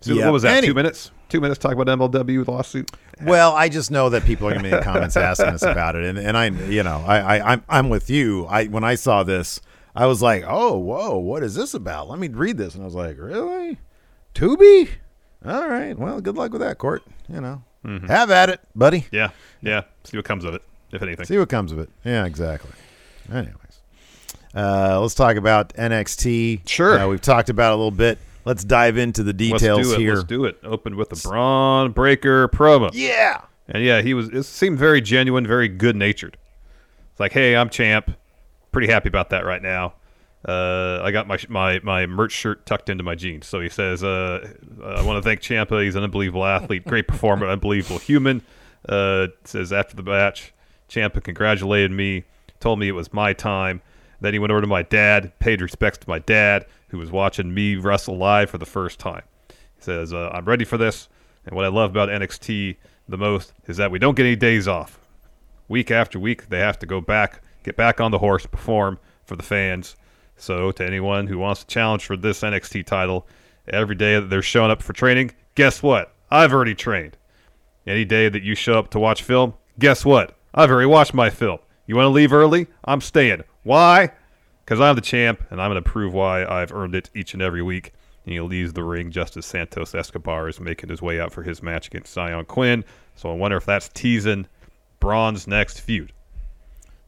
[0.00, 0.24] So Yeah.
[0.26, 0.56] what was that?
[0.58, 1.10] Any- two minutes.
[1.28, 2.90] Two minutes talk about MLW lawsuit.
[3.22, 5.96] Well, I just know that people are going to be in comments asking us about
[5.96, 8.44] it, and and I, you know, I, I I'm I'm with you.
[8.46, 9.58] I when I saw this,
[9.94, 12.10] I was like, oh, whoa, what is this about?
[12.10, 13.78] Let me read this, and I was like, really,
[14.34, 14.90] Tubi?
[15.44, 17.02] All right, well, good luck with that, Court.
[17.28, 17.62] You know,
[18.06, 19.06] have at it, buddy.
[19.10, 19.30] Yeah.
[19.60, 19.82] Yeah.
[20.04, 21.24] See what comes of it, if anything.
[21.26, 21.90] See what comes of it.
[22.04, 22.70] Yeah, exactly.
[23.30, 23.80] Anyways,
[24.54, 26.68] uh, let's talk about NXT.
[26.68, 26.98] Sure.
[26.98, 28.18] Uh, we've talked about it a little bit.
[28.44, 30.00] Let's dive into the details Let's do it.
[30.00, 30.14] here.
[30.14, 30.58] Let's do it.
[30.64, 32.90] Open with the Bron Breakker promo.
[32.92, 33.40] Yeah.
[33.68, 34.28] And yeah, he was.
[34.30, 36.36] It seemed very genuine, very good natured.
[37.12, 38.10] It's like, hey, I'm champ.
[38.72, 39.94] Pretty happy about that right now.
[40.46, 43.46] Uh, I got my my my merch shirt tucked into my jeans.
[43.46, 44.52] So he says, uh,
[44.84, 45.82] I want to thank Ciampa.
[45.84, 48.42] He's an unbelievable athlete, great performer, unbelievable human.
[48.88, 50.52] Uh, says after the match,
[50.88, 52.24] Ciampa congratulated me,
[52.58, 53.80] told me it was my time.
[54.20, 57.52] Then he went over to my dad, paid respects to my dad, who was watching
[57.52, 59.22] me wrestle live for the first time.
[59.48, 61.08] He says, uh, I'm ready for this.
[61.44, 62.76] And what I love about NXT
[63.08, 65.00] the most is that we don't get any days off.
[65.68, 69.34] Week after week, they have to go back, get back on the horse, perform for
[69.36, 69.96] the fans.
[70.42, 73.28] So, to anyone who wants to challenge for this NXT title,
[73.68, 76.12] every day that they're showing up for training, guess what?
[76.32, 77.16] I've already trained.
[77.86, 80.36] Any day that you show up to watch film, guess what?
[80.52, 81.60] I've already watched my film.
[81.86, 82.66] You want to leave early?
[82.84, 83.44] I'm staying.
[83.62, 84.10] Why?
[84.64, 87.42] Because I'm the champ, and I'm going to prove why I've earned it each and
[87.42, 87.92] every week.
[88.24, 91.44] And he leaves the ring just as Santos Escobar is making his way out for
[91.44, 92.84] his match against Xyon Quinn.
[93.14, 94.48] So I wonder if that's teasing
[94.98, 96.12] Bron's next feud.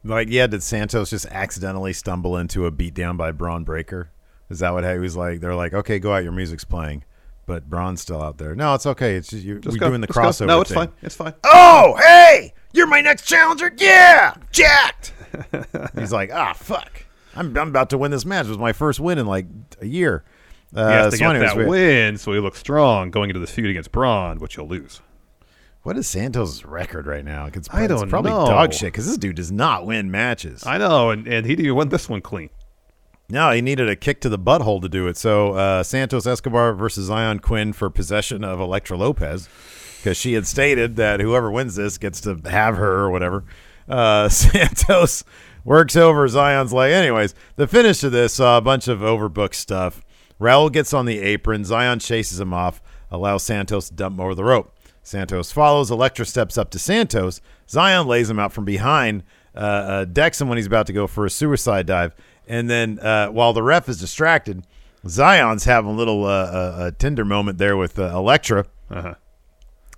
[0.05, 4.09] Like, yeah, did Santos just accidentally stumble into a beatdown by Bron Breakker?
[4.49, 5.41] Is that what he was like?
[5.41, 7.03] They're like, okay, go out, your music's playing,
[7.47, 8.53] but Bron's still out there.
[8.55, 9.15] No, it's okay.
[9.15, 9.59] It's just you.
[9.59, 10.21] Just we're go- doing the just go.
[10.23, 10.47] crossover.
[10.47, 10.77] No, it's thing.
[10.77, 10.91] fine.
[11.01, 11.33] It's fine.
[11.43, 13.71] Oh, hey, you're my next challenger.
[13.77, 15.13] Yeah, jacked.
[15.97, 17.03] He's like, ah, fuck.
[17.35, 18.45] I'm, I'm about to win this match.
[18.45, 19.47] It was my first win in like
[19.81, 20.23] a year.
[20.75, 23.29] Uh, He has to so get anyways, that we- win so he looks strong going
[23.29, 25.01] into the feud against Bron, which he'll lose.
[25.85, 27.45] What is Santos' record right now?
[27.45, 28.47] It's, I don't probably know.
[28.47, 30.65] dog shit because this dude does not win matches.
[30.65, 32.49] I know, and, and he didn't even win this one clean.
[33.29, 35.15] No, he needed a kick to the butthole to do it.
[35.15, 39.47] So uh, Santos Escobar versus Xyon Quinn for possession of Elektra Lopez
[39.99, 43.43] because she had stated that whoever wins this gets to have her or whatever.
[43.87, 45.23] Uh, Santos
[45.63, 46.93] works over Xyon's leg.
[46.93, 50.01] Anyways, the finish of this saw a bunch of overbooked stuff.
[50.41, 51.61] Raul gets on the apron.
[51.61, 54.74] Xyon chases him off, allows Santos to dump him over the rope.
[55.05, 55.91] Santos follows.
[55.91, 57.39] Elektra steps up to Santos.
[57.67, 59.23] Xyon lays him out from behind,
[59.55, 62.15] uh, uh, decks him when he's about to go for a suicide dive.
[62.47, 64.65] And then uh, while the ref is distracted,
[65.05, 68.65] Xyon's having a little uh, uh, a tender moment there with uh, Elektra.
[68.89, 69.13] Uh-huh.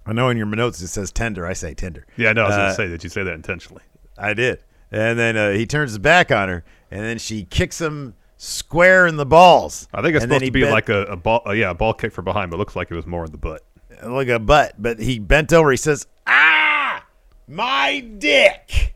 [0.05, 1.45] I know in your notes it says tender.
[1.45, 2.05] I say tender.
[2.17, 3.83] Yeah, no, I was Uh, going to say, that you say that intentionally?
[4.17, 4.59] I did.
[4.91, 9.07] And then uh, he turns his back on her, and then she kicks him square
[9.07, 9.87] in the balls.
[9.93, 11.73] I think it's And supposed to be bent- like a, a ball, uh, yeah, a
[11.73, 13.63] ball kick from behind, but it looks like it was more in the butt.
[14.03, 15.71] Like a butt, but he bent over.
[15.71, 17.03] He says, "Ah,
[17.47, 18.95] my dick,"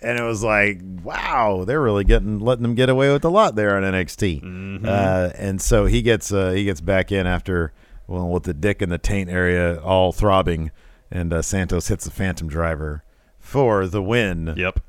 [0.00, 3.54] and it was like, "Wow, they're really getting letting them get away with a lot
[3.54, 7.72] there on NXT." Uh, and so he gets uh, he gets back in after
[8.06, 10.70] well with the dick and the taint area all throbbing,
[11.10, 13.02] and uh, Santos hits the Phantom Driver
[13.38, 14.54] for the win.
[14.56, 14.80] Yep.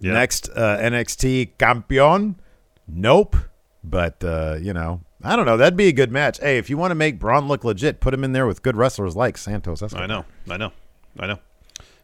[0.00, 0.12] Yep.
[0.14, 2.36] Next uh, NXT campeon,
[2.88, 3.36] nope.
[3.84, 5.56] But uh, you know, I don't know.
[5.56, 6.38] That'd be a good match.
[6.40, 8.76] Hey, if you want to make Bron look legit, put him in there with good
[8.76, 9.82] wrestlers like Santos.
[9.82, 10.04] Escobar.
[10.04, 10.72] I know, I know,
[11.18, 11.38] I know.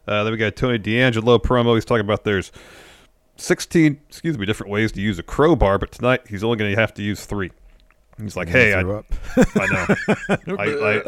[0.07, 1.75] Uh, then we got Tony D'Angelo promo.
[1.75, 2.51] He's talking about there's
[3.37, 6.79] 16, excuse me, different ways to use a crowbar, but tonight he's only going to
[6.79, 7.51] have to use three.
[8.19, 8.79] He's like, hey, I.
[8.81, 11.01] I know, I, I,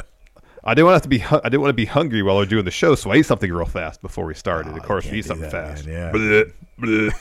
[0.63, 2.43] I didn't want to have to be, I didn't want to be hungry while we
[2.43, 4.75] are doing the show, so I ate something real fast before we started.
[4.75, 5.87] of course, we eat something that, fast.
[5.87, 6.11] man, yeah.
[6.11, 7.11] Bleh, bleh.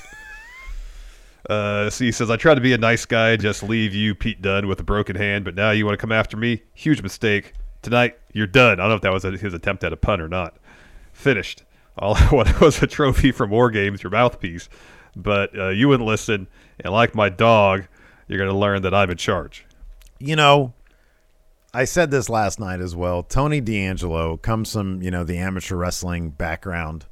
[1.51, 4.41] Uh, so he says, I tried to be a nice guy, just leave you, Pete
[4.41, 6.63] Dunne, with a broken hand, but now you want to come after me?
[6.75, 7.55] Huge mistake.
[7.83, 8.75] Tonight, you're done.
[8.79, 10.57] I don't know if that was a, his attempt at a pun or not.
[11.13, 11.65] Finished.
[11.99, 14.69] All I wanted was a trophy from War Games, your mouthpiece.
[15.17, 16.47] But uh, you wouldn't listen,
[16.79, 17.89] and like my dog,
[18.29, 19.67] you're going to learn that I'm in charge.
[20.21, 20.73] you know,
[21.75, 23.25] I said this last night as well.
[23.25, 27.07] Tony D'Angelo comes from, you know, the amateur wrestling background.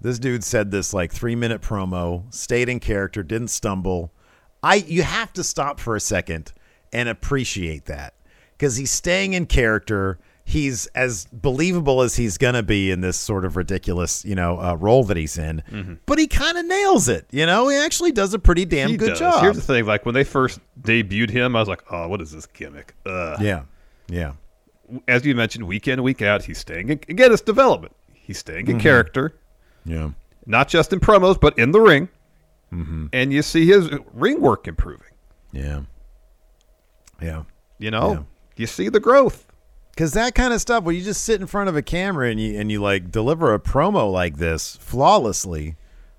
[0.00, 4.12] This dude said this like three minute promo, stayed in character, didn't stumble.
[4.62, 6.52] I you have to stop for a second
[6.92, 8.14] and appreciate that.
[8.52, 10.18] Because he's staying in character.
[10.44, 14.74] He's as believable as he's gonna be in this sort of ridiculous, you know, uh,
[14.74, 15.62] role that he's in.
[16.06, 17.26] But he kind of nails it.
[17.30, 19.18] You know, he actually does a pretty damn he good does.
[19.20, 19.42] job.
[19.42, 22.32] Here's the thing: like when they first debuted him, I was like, "Oh, what is
[22.32, 23.62] this gimmick?" Uh, yeah,
[24.08, 24.32] yeah.
[25.06, 26.88] As you mentioned, week in, week out, he's staying.
[26.88, 27.94] In, again, it's development.
[28.12, 28.74] He's staying Mm-hmm.
[28.76, 29.36] in character,
[29.84, 30.10] Yeah.
[30.46, 32.08] not just in promos, but in the ring.
[32.72, 33.06] Mm-hmm.
[33.12, 35.06] And you see his ring work improving.
[35.52, 35.82] Yeah.
[37.20, 37.44] Yeah.
[37.78, 38.22] You know, Yeah.
[38.56, 39.46] you see the growth.
[39.96, 42.40] Cause that kind of stuff, where you just sit in front of a camera and
[42.40, 45.76] you and you like deliver a promo like this flawlessly,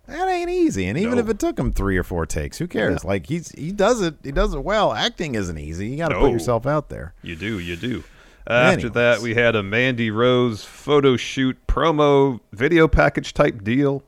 [0.08, 0.86] that ain't easy.
[0.86, 1.20] And even No.
[1.20, 3.04] if it took him three or four takes, who cares?
[3.04, 4.94] Like he's he does it, he does it well.
[4.94, 5.88] Acting isn't easy.
[5.88, 6.20] You got to No.
[6.22, 7.14] put yourself out there.
[7.24, 8.04] You do, you do.
[8.48, 14.04] After that, we had a Mandy Rose photo shoot promo video package type deal.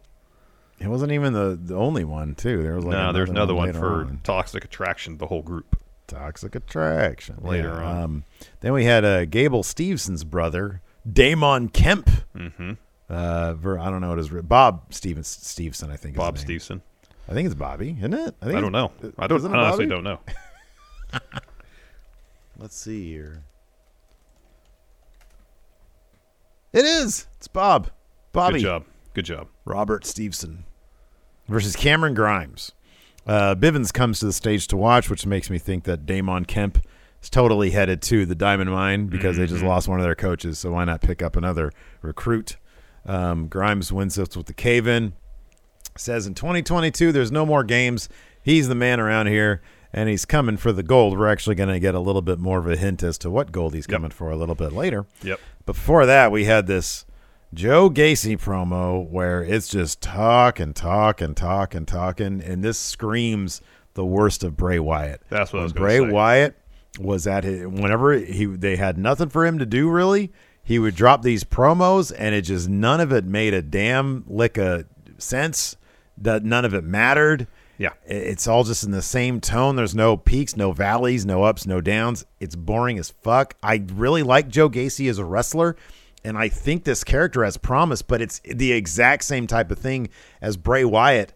[0.79, 2.61] It wasn't even the, the only one too.
[2.63, 4.19] There was like no, there's another one later for on.
[4.23, 5.79] Toxic Attraction, the whole group.
[6.07, 7.85] Toxic Attraction Later Yeah.
[7.89, 8.03] on.
[8.03, 8.23] Um,
[8.59, 12.09] then we had uh, Gable Stevenson's brother, Damon Kemp.
[12.35, 12.73] Mm-hmm.
[13.09, 15.89] Uh, ver, I don't know what his Bob Stevens Stevenson.
[15.91, 16.17] I think.
[16.17, 16.37] Bob.
[16.37, 16.81] Stevenson.
[17.29, 18.35] I think it's Bobby, isn't it?
[18.41, 18.91] I think don't know.
[19.17, 19.45] I don't.
[19.45, 19.87] I honestly Bobby?
[19.87, 20.19] don't know.
[22.57, 23.43] Let's see here.
[26.73, 27.27] It is.
[27.37, 27.91] It's Bob.
[28.31, 28.55] Bobby.
[28.55, 28.85] Good job.
[29.13, 29.47] Good job.
[29.63, 30.65] Robert Stevenson
[31.47, 32.71] versus Cameron Grimes.
[33.27, 36.79] Uh, Bivens comes to the stage to watch, which makes me think that Damon Kemp
[37.21, 40.59] is totally headed to the Diamond Mine because they just lost one of their coaches.
[40.59, 42.57] So why not pick up another recruit?
[43.05, 45.13] Um, Grimes wins this with the cave in.
[45.95, 48.09] Says in 2022, there's no more games.
[48.41, 49.61] He's the man around here,
[49.93, 51.17] and he's coming for the gold.
[51.17, 53.51] We're actually going to get a little bit more of a hint as to what
[53.51, 53.95] gold he's Yep.
[53.95, 55.05] coming for a little bit later.
[55.21, 55.39] Yep.
[55.65, 57.05] Before that, we had this
[57.53, 62.79] Joe Gacy promo where it's just talk and talk and talk and talking, and this
[62.79, 63.61] screams
[63.93, 65.21] the worst of Bray Wyatt.
[65.29, 66.09] That's what I was Bray say.
[66.09, 66.55] Wyatt
[66.99, 70.31] was at his, whenever he they had nothing for him to do really,
[70.63, 74.57] he would drop these promos, and it just none of it made a damn lick
[74.57, 74.85] of
[75.19, 75.75] sense.
[76.17, 77.47] That none of it mattered.
[77.83, 77.91] Yeah.
[78.05, 79.75] It's all just in the same tone.
[79.75, 82.25] There's no peaks, no valleys, no ups, no downs.
[82.39, 83.55] It's boring as fuck.
[83.61, 85.75] I really like Joe Gacy as a wrestler,
[86.23, 90.07] and I think this character has promise, but it's the exact same type of thing
[90.41, 91.33] as Bray Wyatt.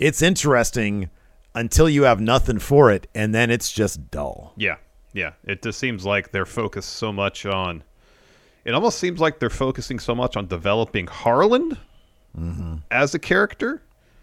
[0.00, 1.10] It's interesting
[1.54, 4.52] until you have nothing for it, and then it's just dull.
[4.56, 4.78] Yeah,
[5.12, 5.34] yeah.
[5.44, 7.84] It just seems like they're focused so much on.
[8.64, 11.78] it almost seems like they're focusing so much on developing Harland
[12.36, 12.78] mm-hmm.
[12.90, 13.80] as a character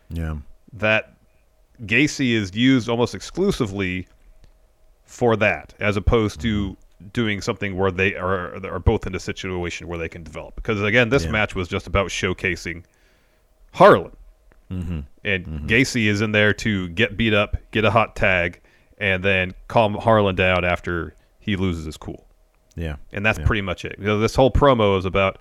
[0.09, 0.35] Yeah.
[0.73, 1.12] that
[1.81, 4.07] Gacy is used almost exclusively
[5.03, 6.77] for that, as opposed to
[7.11, 10.55] doing something where they are are both in a situation where they can develop.
[10.55, 11.31] Because again, this Yeah.
[11.31, 12.83] match was just about showcasing
[13.73, 14.15] Harland,
[14.71, 14.99] mm-hmm.
[15.23, 15.67] and mm-hmm.
[15.67, 18.61] Gacy is in there to get beat up, get a hot tag,
[18.97, 22.25] and then calm Harland down after he loses his cool
[22.75, 22.95] Yeah.
[23.11, 23.95] and that's pretty much it.
[23.99, 25.39] You know, this whole promo is about,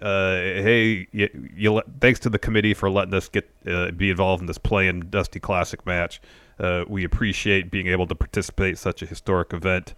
[0.00, 4.40] uh, hey, you, you thanks to the committee for letting us get uh, be involved
[4.40, 6.20] in this play-in Dusty Classic match.
[6.58, 9.94] Uh, we appreciate being able to participate in such a historic event.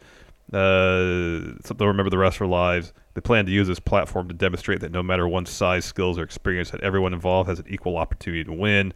[0.52, 2.92] Uh, so they'll remember the rest of our lives.
[3.14, 6.22] They plan to use this platform to demonstrate that no matter one's size, skills, or
[6.22, 8.92] experience, that everyone involved has an equal opportunity to win.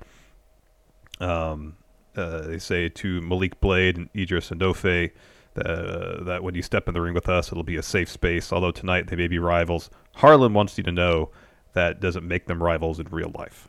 [1.21, 1.77] Um,
[2.17, 5.11] uh, they say to Malik Blade and Idris Enofe
[5.59, 8.53] uh, that when you step in the ring with us, it'll be a safe space.
[8.53, 11.31] Although tonight they may be rivals, Harland wants you to know
[11.75, 13.69] that doesn't make them rivals in real life.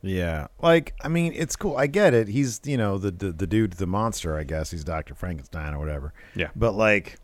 [0.00, 1.76] Yeah, like I mean, it's cool.
[1.76, 2.28] I get it.
[2.28, 4.38] He's you know the the, the dude, the monster.
[4.38, 6.12] I guess he's Doctor Frankenstein or whatever.
[6.36, 6.48] Yeah.
[6.54, 7.16] But like,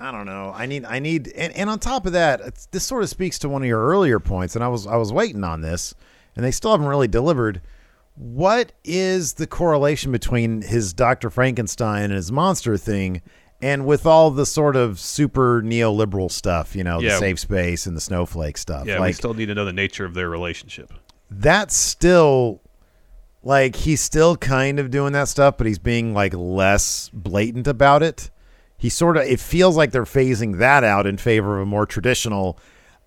[0.00, 0.52] I don't know.
[0.54, 3.38] I need I need and, and on top of that, it's, this sort of speaks
[3.40, 4.56] to one of your earlier points.
[4.56, 5.94] And I was I was waiting on this,
[6.34, 7.60] and they still haven't really delivered.
[8.14, 13.22] What is the correlation between his Doctor Frankenstein and his monster thing?
[13.62, 17.10] And with all the sort of super neoliberal stuff, you know, Yeah.
[17.14, 18.86] the safe space and the snowflake stuff.
[18.86, 20.92] Yeah, we still need to know the nature of their relationship.
[21.32, 22.60] that's still
[23.44, 28.02] like he's still kind of doing that stuff, but he's being like less blatant about
[28.02, 28.30] it.
[28.76, 31.86] He sort of it feels like they're phasing that out in favor of a more
[31.86, 32.58] traditional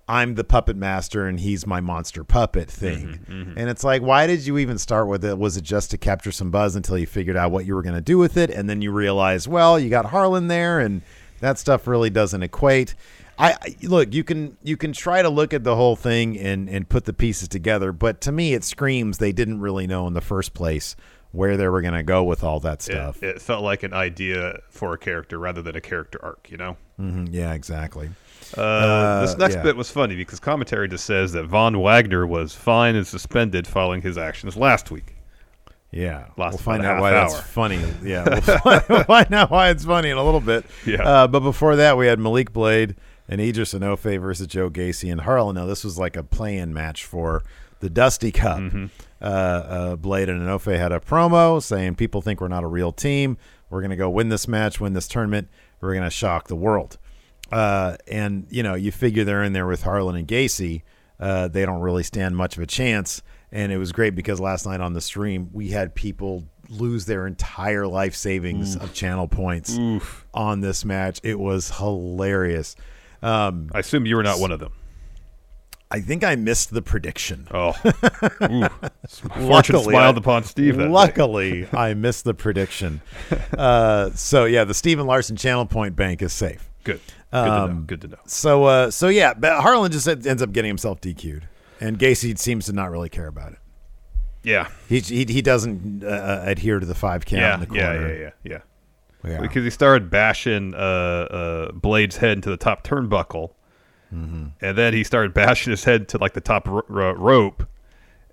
[0.08, 3.54] I'm the puppet master and he's my monster puppet thing.
[3.58, 5.38] And it's like, why did you even start with it?
[5.38, 7.96] Was it just to capture some buzz until you figured out what you were going
[7.96, 8.50] to do with it?
[8.50, 11.02] And then you realize, well, you got Harland there and
[11.40, 12.96] that stuff really doesn't equate.
[13.40, 16.70] I I- look, you can you can try to look at the whole thing and
[16.70, 20.14] and put the pieces together, but to me it screams they didn't really know in
[20.14, 20.96] the first place
[21.32, 23.24] where they were going to go with all that stuff.
[23.24, 26.78] it felt like an idea for a character rather than a character arc, you know?
[27.02, 28.12] Mhm, yeah, exactly.
[28.58, 29.64] Uh, this next yeah.
[29.64, 34.02] bit was funny because commentary just says that Von Wagner was fined and suspended following
[34.02, 35.16] his actions last week.
[35.92, 37.80] Yeah, Lost we'll find out why that's funny.
[38.04, 40.66] Yeah, we'll find, we'll find out why it's funny in a little bit.
[40.86, 41.04] Yeah.
[41.04, 42.96] Uh, but before that, we had Malik Blade
[43.30, 45.58] and Idris Enofe versus Joe Gacy and Harland.
[45.58, 47.44] Now, this was like a play-in match for
[47.80, 48.58] the Dusty Cup.
[48.58, 48.86] Mm-hmm.
[49.22, 52.92] Uh, uh, Blade and Enofe had a promo saying, "People think we're not a real
[52.92, 53.38] team.
[53.70, 55.48] We're going to go win this match, win this tournament.
[55.80, 56.98] We're going to shock the world."
[57.52, 60.82] Uh, and you know, you figure they're in there with Harland and Gacy.
[61.20, 63.22] Uh, they don't really stand much of a chance.
[63.52, 67.28] And it was great because last night on the stream, we had people lose their
[67.28, 70.26] entire life savings of channel points Oof.
[70.34, 71.20] on this match.
[71.24, 72.76] It was hilarious.
[73.22, 74.74] Um, I assume you were not one of them.
[75.92, 77.48] I think I missed the prediction.
[77.52, 77.76] Oh.
[77.86, 78.68] Ooh.
[79.08, 80.78] Fortune Luckily, smiled I- upon Steve.
[80.78, 83.02] Luckily, I missed the prediction.
[83.56, 86.72] Uh, so yeah, the Steve and Larson channel point bank is safe.
[86.84, 87.00] Good.
[87.34, 87.64] Good to know.
[87.66, 88.18] Um, Good to know.
[88.26, 91.48] So uh, so yeah, but Harland just ends up getting himself DQ'd,
[91.82, 93.60] and Gacy seems to not really care about it.
[94.44, 94.68] Yeah.
[94.90, 98.14] He he, he doesn't uh, adhere to the five count Yeah, in the yeah, corner.
[98.14, 98.30] yeah, yeah,
[99.24, 99.32] yeah.
[99.32, 99.40] Yeah.
[99.40, 103.52] Because he started bashing uh, uh, Blade's head into the top turnbuckle,
[104.14, 104.48] Mm-hmm.
[104.62, 107.66] and then he started bashing his head to like the top ro- ro- rope,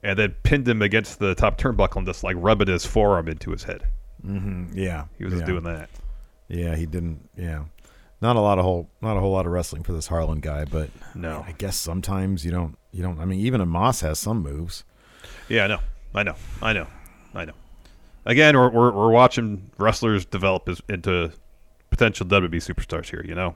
[0.02, 3.50] and then pinned him against the top turnbuckle and just like rubbing his forearm into
[3.50, 3.84] his head.
[4.74, 5.88] yeah, He was just doing that.
[6.48, 7.26] Yeah, he didn't.
[7.36, 7.64] Yeah,
[8.20, 10.64] not a lot of whole not a whole lot of wrestling for this Harland guy,
[10.64, 11.44] but No.
[11.46, 13.18] I guess sometimes you don't you don't.
[13.20, 14.85] I mean, even Omos has some moves.
[15.48, 15.78] Yeah, I know,
[16.14, 16.87] I know, I know,
[17.35, 17.54] I know.
[18.26, 21.33] Again, we're we're, we're watching wrestlers develop as, into
[21.90, 23.24] potential WWE superstars here.
[23.26, 23.54] You know.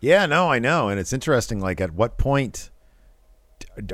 [0.00, 1.60] Yeah, no, I know, and it's interesting.
[1.60, 2.70] Like, at what point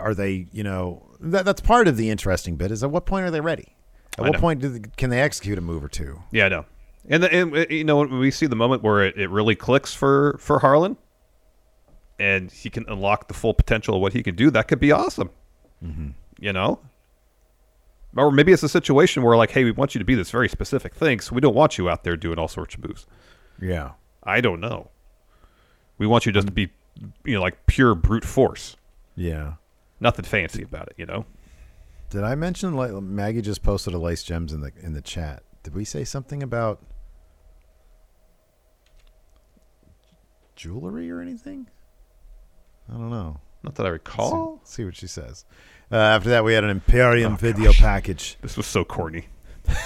[0.00, 0.46] are they?
[0.52, 2.70] You know, that, that's part of the interesting bit.
[2.70, 3.76] Is at what point are they ready?
[4.16, 4.40] At I what know.
[4.40, 6.22] point do they, can they execute a move or two?
[6.30, 6.64] Yeah, I know.
[7.10, 9.54] And, the, and uh, you know when we see the moment where it, it really
[9.54, 10.96] clicks for for Harland,
[12.18, 14.92] and he can unlock the full potential of what he can do, that could be
[14.92, 15.30] awesome.
[16.40, 16.80] You know,
[18.16, 20.48] or maybe it's a situation where like, hey, we want you to be this very
[20.48, 23.06] specific thing, so we don't want you out there doing all sorts of moves.
[23.60, 23.92] Yeah,
[24.22, 24.90] I don't know.
[25.96, 26.70] We want you just to be,
[27.24, 28.76] you know, like pure brute force.
[29.16, 29.54] yeah.
[30.00, 31.24] Nothing fancy about it, you know.
[32.10, 35.42] Did I mention like Maggie just posted a lace gems in the in the chat?
[35.64, 36.80] Did we say something about
[40.58, 41.68] jewelry or anything?
[42.90, 43.40] I don't know.
[43.62, 44.60] Not that I recall.
[44.64, 45.44] See, see what she says.
[45.90, 48.36] Uh, after that, we had an Imperium Oh, video package.
[48.42, 49.26] This was so corny.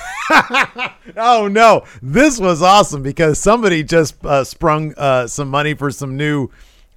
[1.17, 6.17] Oh no, this was awesome because somebody just uh, sprung uh, some money for some
[6.17, 6.49] new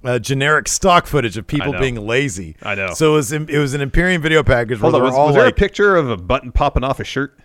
[0.04, 2.56] uh, generic stock footage of people being lazy.
[2.62, 2.94] I know.
[2.94, 5.34] So it was it was an Imperium video package where Hold on, was, all was
[5.34, 7.36] there like, a picture of a button popping off a shirt?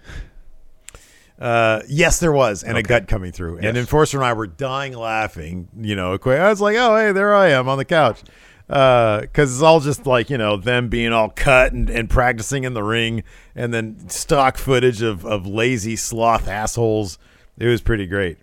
[1.41, 3.57] Uh, yes, there was, and a gut coming through.
[3.57, 5.69] And Enforcer and I were dying laughing.
[5.75, 8.21] You know, I was like, "Oh, hey, there I am on the couch,"
[8.67, 12.75] because it's all just like you know them being all cut and, and practicing in
[12.75, 13.23] the ring,
[13.55, 17.17] and then stock footage of of lazy sloth assholes.
[17.57, 18.37] It was pretty great.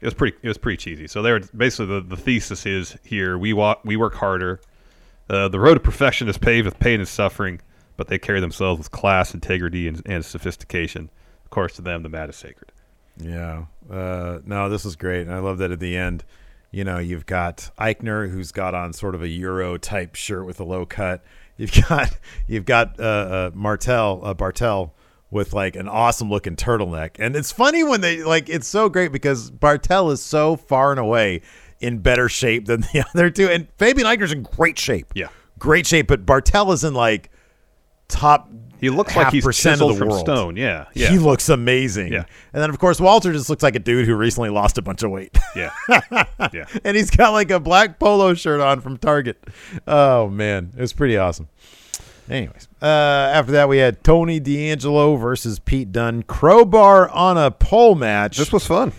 [0.00, 0.36] It was pretty.
[0.40, 1.08] It was pretty cheesy.
[1.08, 4.60] So there, basically, the, the thesis is here: we walk, we work harder.
[5.28, 7.60] Uh, the road to perfection is paved with pain and suffering,
[7.96, 11.10] but they carry themselves with class, integrity, and, and sophistication.
[11.48, 12.72] Of course, to them, the mat is sacred.
[13.16, 13.64] Yeah.
[13.90, 15.22] Uh, no, this was great.
[15.22, 16.24] And I love that at the end,
[16.70, 20.60] you know, you've got Aichner who's got on sort of a Euro type shirt with
[20.60, 21.24] a low cut.
[21.56, 24.90] You've got you've got uh, uh, Martel uh, Barthel
[25.30, 27.12] with like an awesome looking turtleneck.
[27.18, 31.00] And it's funny when they like it's so great because Barthel is so far and
[31.00, 31.40] away
[31.80, 33.48] in better shape than the other two.
[33.48, 35.12] And Fabian Aichner's in great shape.
[35.14, 35.28] Yeah.
[35.58, 37.30] Great shape, but Barthel is in like
[38.08, 38.50] top
[38.80, 40.20] He looks like he's percent of the from world.
[40.20, 40.56] stone.
[40.56, 42.12] Yeah, yeah, He looks amazing.
[42.12, 42.24] Yeah.
[42.52, 45.02] And then of course Walter just looks like a dude who recently lost a bunch
[45.02, 45.36] of weight.
[45.56, 45.70] yeah,
[46.52, 46.66] yeah.
[46.84, 49.42] and he's got like a black polo shirt on from Target.
[49.86, 51.48] Oh man, it was pretty awesome.
[52.30, 56.22] Anyways, uh, after that we had Tony D'Angelo versus Pete Dunne.
[56.24, 58.36] Crowbar on a pole match.
[58.36, 58.92] This was fun.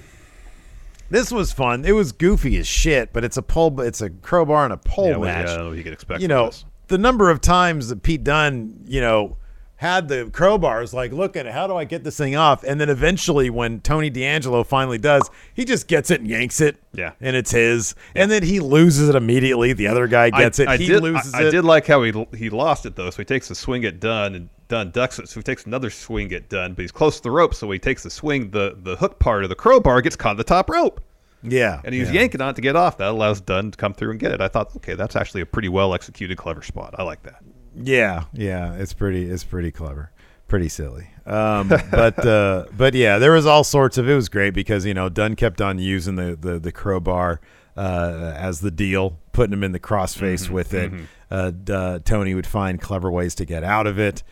[1.12, 1.86] This was fun.
[1.86, 3.82] It was goofy as shit, but it's a pole.
[3.82, 5.46] It's a crowbar and a pole yeah, match.
[5.48, 6.22] yeah, I don't know what you could expect.
[6.22, 6.66] you know, this.
[6.90, 9.38] The number of times that Pete Dunne, you know,
[9.80, 12.66] had the crowbars like, look at it, how do I get this thing off?
[12.66, 16.76] And then eventually, when Tony D'Angelo finally does, he just gets it and yanks it.
[16.94, 17.14] Yeah.
[17.22, 17.96] And it's his.
[18.14, 19.72] And then he loses it immediately.
[19.72, 20.68] The other guy gets I, it.
[20.68, 21.48] I he did, loses I, it.
[21.48, 23.10] I did like how he he lost it though.
[23.10, 25.30] So he takes a swing at Dunne and Dunne ducks it.
[25.30, 27.56] So he takes another swing at Dunne, but he's close to the rope.
[27.56, 30.38] So he takes the swing, the the hook part of the crowbar gets caught on
[30.38, 31.00] the top rope,
[31.44, 31.82] Yeah.
[31.84, 32.22] and he's yeah.
[32.22, 32.98] yanking on it to get off.
[32.98, 34.42] That allows Dunne to come through and get it.
[34.42, 36.96] I thought, okay, that's actually a pretty well executed, clever spot.
[36.98, 37.44] I like that.
[37.76, 40.12] Yeah, yeah, it's pretty, it's pretty clever,
[40.48, 41.10] pretty silly.
[41.26, 44.10] Um, but uh, but yeah, there was all sorts of.
[44.10, 47.40] It was great because you know Dunne kept on using the the, the crowbar
[47.78, 50.92] uh, as the deal, putting him in the crossface with it.
[51.32, 54.24] Uh, d- uh, Tony would find clever ways to get out of it.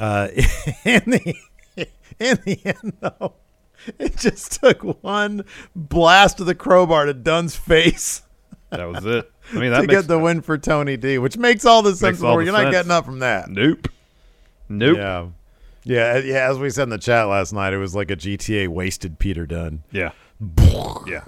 [0.00, 0.28] Uh,
[0.84, 1.34] in the
[2.18, 3.34] in the end, though,
[3.98, 8.22] it just took one blast of the crowbar to Dunne's face
[8.70, 9.30] That was it.
[9.52, 11.94] I mean, to that makes get the win for Tony D, which makes all the
[11.94, 12.22] sense.
[12.22, 13.48] all the You're not getting up from that.
[13.50, 13.88] nope,
[14.68, 14.96] nope.
[14.96, 15.26] Yeah.
[15.84, 16.48] Yeah, yeah.
[16.48, 19.46] As we said in the chat last night, it was like a GTA wasted Peter
[19.46, 19.82] Dunne.
[19.90, 20.12] Yeah,
[21.06, 21.24] yeah.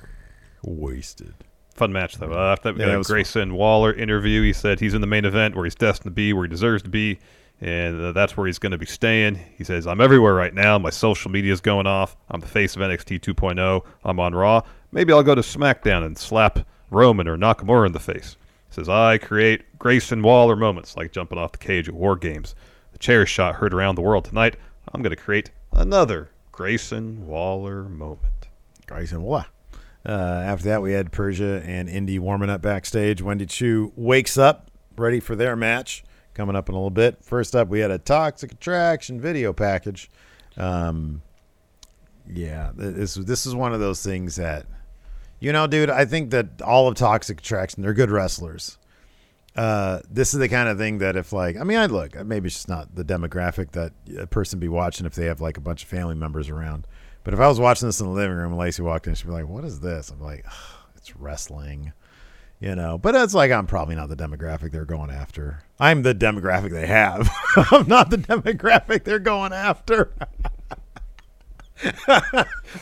[0.63, 1.35] Wasted.
[1.75, 2.33] Fun match though.
[2.33, 4.43] Uh, after that, we Yeah, had it a was Grayson Waller interview.
[4.43, 6.85] He said he's in the main event where he's destined to be, where he deserves
[6.85, 7.19] to be,
[7.61, 9.39] and that's where he's going to be staying.
[9.57, 10.79] He says, "I'm everywhere right now.
[10.79, 12.17] My social media is going off.
[12.29, 13.85] I'm the face of NXT 2.0.
[14.05, 14.63] I'm on Raw.
[14.93, 18.37] Maybe I'll go to SmackDown and slap Roman or Nakamura in the face."
[18.69, 22.55] He says, "I create Grayson Waller moments like jumping off the cage at War Games.
[22.93, 24.57] The chair shot heard around the world tonight.
[24.93, 28.49] I'm going to create another Grayson Waller moment."
[28.87, 29.47] Grayson, what?
[30.07, 30.13] Uh,
[30.45, 33.23] after that, we had Persia and Indi warming up backstage.
[33.23, 37.25] Wendy Choo wakes up, ready for their match coming up in a little bit.
[37.25, 40.11] First up, we had a Toxic Attraction video package.
[40.57, 41.23] Um,
[42.31, 44.67] yeah, th- this this is one of those things that,
[45.41, 45.91] you know, dude.
[45.91, 48.79] I think that all of Toxic Attraction, they're good wrestlers.
[49.57, 52.23] Uh, this is the kind of thing that if like, I mean, I'd look.
[52.25, 55.57] Maybe it's just not the demographic that a person be watching if they have like
[55.57, 56.87] a bunch of family members around.
[57.23, 59.27] But if I was watching this in the living room and Lacey walked in, she'd
[59.27, 60.45] be like, "What is this?" I'm like,
[60.97, 61.93] "It's wrestling."
[62.65, 65.63] You know, but it's like I'm probably not the demographic they're going after.
[65.79, 67.29] I'm the demographic they have.
[67.71, 70.15] I'm not the demographic they're going after.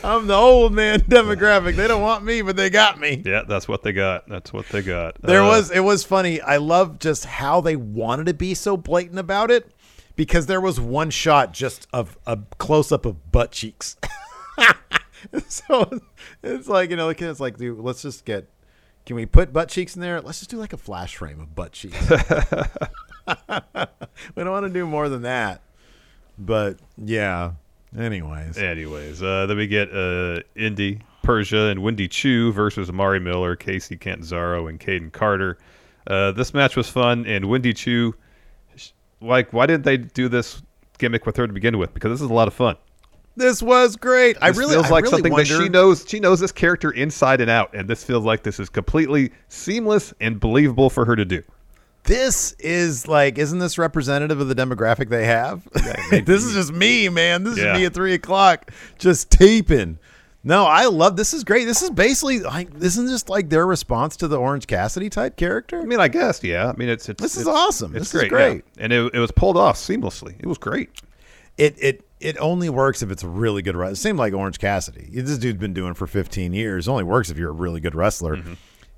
[0.05, 1.75] I'm the old man demographic.
[1.75, 3.21] They don't want me, but they got me.
[3.25, 4.29] Yeah, that's what they got.
[4.29, 5.21] That's what they got.
[5.21, 6.39] There Uh, was it was funny.
[6.39, 9.69] I love just how they wanted to be so blatant about it
[10.15, 13.97] because there was one shot just of a close up of butt cheeks.
[15.49, 15.89] so
[16.41, 18.47] it's like you know, the kid's like, dude, let's just get.
[19.05, 20.21] Can we put butt cheeks in there?
[20.21, 22.09] Let's just do like a flash frame of butt cheeks.
[22.09, 22.17] we
[24.43, 25.61] don't want to do more than that.
[26.37, 27.51] But yeah.
[27.97, 33.55] Anyways, Anyways, uh, then we get uh, Indi, Persia, and Wendy Choo versus Amari Miller,
[33.55, 35.59] Kacy Catanzaro, and Kayden Carter.
[36.07, 38.15] Uh, this match was fun, and Wendy Choo,
[39.21, 40.63] like, why didn't they do this
[40.97, 41.93] gimmick with her to begin with?
[41.93, 42.75] Because this is a lot of fun.
[43.35, 44.37] This was great.
[44.41, 46.05] I really feels like really something that she knows.
[46.07, 50.13] She knows this character inside and out, and this feels like this is completely seamless
[50.21, 51.41] and believable for her to do.
[52.03, 55.63] this is like isn't this representative of the demographic they have
[56.25, 57.71] this is just me man this Yeah.
[57.73, 59.97] is me at three o'clock just taping
[60.45, 61.33] No, I love this.
[61.33, 61.63] Is great.
[61.63, 65.37] This is basically like this isn't just like their response to the Orange Cassidy type
[65.37, 65.79] character.
[65.79, 66.67] I mean, I guess, yeah.
[66.69, 67.95] I mean, it's, it's This is it's- awesome.
[67.95, 68.49] It's This is great, yeah.
[68.49, 68.63] great.
[68.77, 70.35] and it, it was pulled off seamlessly.
[70.39, 70.89] It was great.
[71.57, 73.95] It it it only works if it's a really good wrestler.
[73.95, 75.09] Same like Orange Cassidy.
[75.11, 76.87] This dude's been doing for 15 years.
[76.87, 78.37] It only works if you're a really good wrestler.
[78.37, 78.53] Mm-hmm.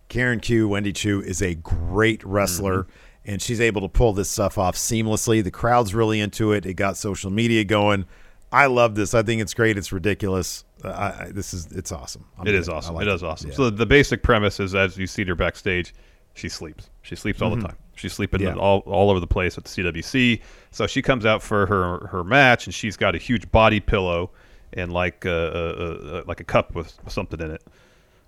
[0.09, 3.31] Karen Q, Wendy Choo is a great wrestler, Mm-hmm.
[3.31, 5.43] and she's able to pull this stuff off seamlessly.
[5.43, 6.65] The crowd's really into it.
[6.65, 8.05] It got social media going.
[8.51, 9.13] I love this.
[9.15, 9.77] I think it's great.
[9.77, 10.63] It's ridiculous.
[10.83, 12.25] Uh, I, I, this is it's awesome.
[12.37, 12.59] I'm It good.
[12.59, 12.93] is awesome.
[12.95, 13.49] like it is awesome.
[13.49, 13.55] Yeah.
[13.55, 15.93] So the basic premise is, as you see her backstage,
[16.35, 16.89] she sleeps.
[17.01, 17.75] She sleeps all the time.
[17.95, 18.41] She's sleeping.
[18.41, 18.55] Yeah.
[18.55, 20.41] all, all over the place at the CWC.
[20.71, 24.31] So she comes out for her her match, and she's got a huge body pillow
[24.73, 27.63] and like uh, uh, uh, like a cup with something in it.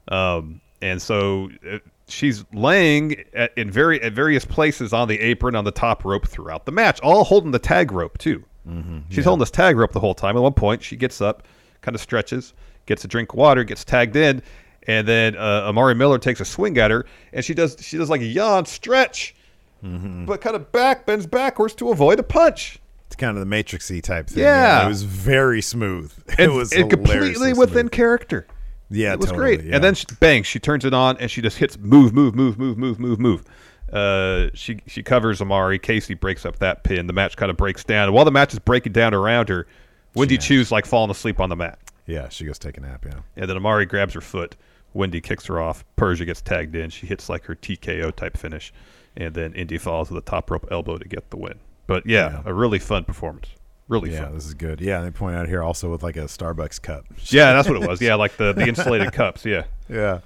[0.07, 5.55] Um, and so uh, she's laying at, in very at various places on the apron
[5.55, 8.43] on the top rope throughout the match, all holding the tag rope too.
[8.67, 10.35] Mm-hmm, she's holding this tag rope the whole time.
[10.35, 11.43] At one point, she gets up,
[11.81, 12.53] kind of stretches,
[12.85, 14.41] gets a drink of water, gets tagged in,
[14.83, 18.09] and then uh, Amari Miller takes a swing at her, and she does she does
[18.09, 19.35] like a yawn stretch,
[19.81, 22.79] but kind of back bends backwards to avoid a punch.
[23.07, 24.43] It's kind of the Matrixy type thing.
[24.43, 24.85] Yeah.
[24.85, 26.11] it was very smooth.
[26.29, 27.91] It And, was and completely within smooth.
[27.91, 28.47] character.
[28.89, 29.65] Yeah, it was totally, great.
[29.67, 29.75] yeah.
[29.75, 32.57] And then she, bang, she turns it on and she just hits move, move, move,
[32.59, 33.43] move, move, move, move.
[33.91, 35.79] Uh, she she covers Amari.
[35.79, 37.07] Kacy breaks up that pin.
[37.07, 38.05] The match kind of breaks down.
[38.05, 39.65] And while the match is breaking down around her,
[40.13, 41.79] Wendy Choo's like falling asleep on the mat.
[42.05, 43.05] Yeah, she goes take a nap.
[43.05, 43.19] Yeah.
[43.37, 44.55] And then Amari grabs her foot.
[44.93, 45.85] Wendy kicks her off.
[45.95, 46.89] Persia gets tagged in.
[46.89, 48.73] She hits like her TKO type finish.
[49.17, 51.55] And then Indi falls with a top rope elbow to get the win.
[51.87, 52.41] But yeah, Yeah.
[52.45, 53.47] a really fun performance.
[53.87, 54.35] Really Yeah, fun.
[54.35, 54.79] this is good.
[54.79, 57.05] Yeah, they point out here also with like a Starbucks cup.
[57.31, 57.99] Yeah, that's what it was.
[58.01, 59.43] Yeah, like the, the insulated cups.
[59.45, 59.63] Yeah.
[59.89, 60.19] yeah.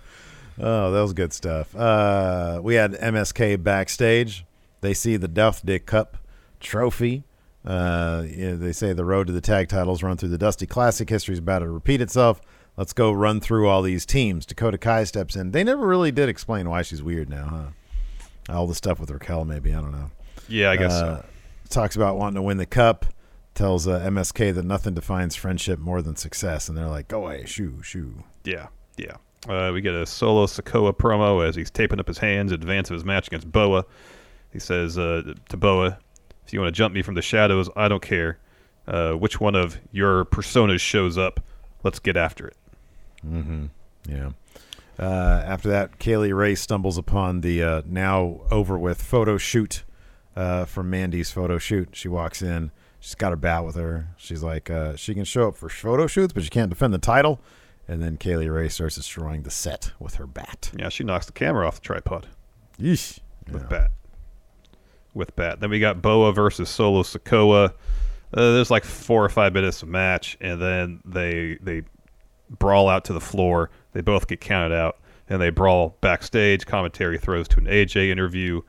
[0.60, 1.74] Oh, that was good stuff.
[1.76, 4.46] Uh, we had MSK backstage.
[4.82, 6.18] They see the Duff Dick Cup
[6.60, 7.24] trophy.
[7.64, 11.08] Uh, yeah, they say the road to the tag titles run through the Dusty Classic.
[11.10, 12.42] History is about to repeat itself.
[12.78, 14.46] Let's go run through all these teams.
[14.46, 15.52] Dakota Kai steps in.
[15.52, 17.64] They never really did explain why she's weird now, huh?
[18.52, 19.74] All the stuff with Raquel, maybe.
[19.74, 20.12] I don't know.
[20.48, 21.06] Yeah, I guess so.
[21.06, 21.22] Uh,
[21.70, 23.06] Talks about wanting to win the cup.
[23.54, 27.46] Tells uh, MSK that nothing defines friendship more than success, and they're like, "Go away,
[27.46, 29.16] shoo, shoo." Yeah, yeah.
[29.48, 32.90] Uh, we get a Solo Sikoa promo as he's taping up his hands in advance
[32.90, 33.86] of his match against Boa.
[34.54, 35.98] He says uh, to Boa,
[36.46, 38.38] "If you want to jump me from the shadows, I don't care.
[38.88, 41.40] Uh, which one of your personas shows up?
[41.84, 42.58] Let's get after it."
[43.26, 43.66] Mm-hmm.
[44.10, 44.32] Yeah.
[45.00, 49.84] Uh, after that, Kay Lee Ray stumbles upon the uh, now over with photo shoot
[50.36, 51.90] uh, from Mandy's photo shoot.
[51.94, 52.72] She walks in.
[53.00, 54.10] She's got her bat with her.
[54.18, 57.00] She's like, uh, she can show up for photo shoots, but she can't defend the
[57.00, 57.42] title.
[57.88, 60.72] And then Kay Lee Ray starts destroying the set with her bat.
[60.78, 62.28] Yeah, she knocks the camera off the tripod
[62.80, 63.20] Yeesh.
[63.52, 63.68] with Yeah.
[63.68, 63.92] bat.
[65.16, 65.60] With bat.
[65.60, 67.70] Then we got Boa versus Solo Sikoa.
[68.34, 71.82] Uh, there's like four or five minutes of match, and then they they
[72.50, 73.70] brawl out to the floor.
[73.94, 74.98] They both get counted out,
[75.30, 76.66] and they brawl backstage.
[76.66, 78.62] Commentary throws to an AJ interview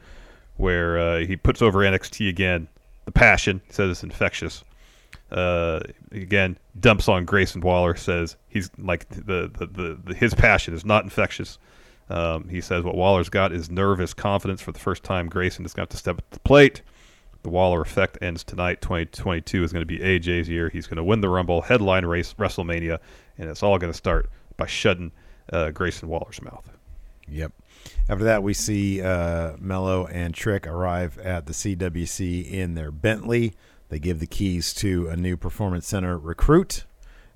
[0.57, 2.69] where uh, he puts over NXT again.
[3.05, 4.65] The passion says it's infectious.
[5.31, 7.97] Uh, again, dumps on Grayson Waller.
[7.97, 11.59] Says he's like the, the, the, the his passion is not infectious.
[12.11, 15.29] Um, he says what Waller's got is nervous confidence for the first time.
[15.29, 16.83] Grayson is going to to step at the plate.
[17.43, 18.81] The Waller effect ends tonight.
[18.83, 20.69] 2022 is going to be AJ's year.
[20.69, 22.99] He's going to win the Rumble, headline race WrestleMania,
[23.39, 25.13] and it's all going to start by shutting
[25.53, 26.71] uh, Grayson Waller's mouth.
[27.29, 27.53] Yep.
[28.09, 33.55] After that, we see uh, Melo and Trick arrive at the CWC in their Bentley.
[33.89, 36.85] They give the keys to a new performance center recruit,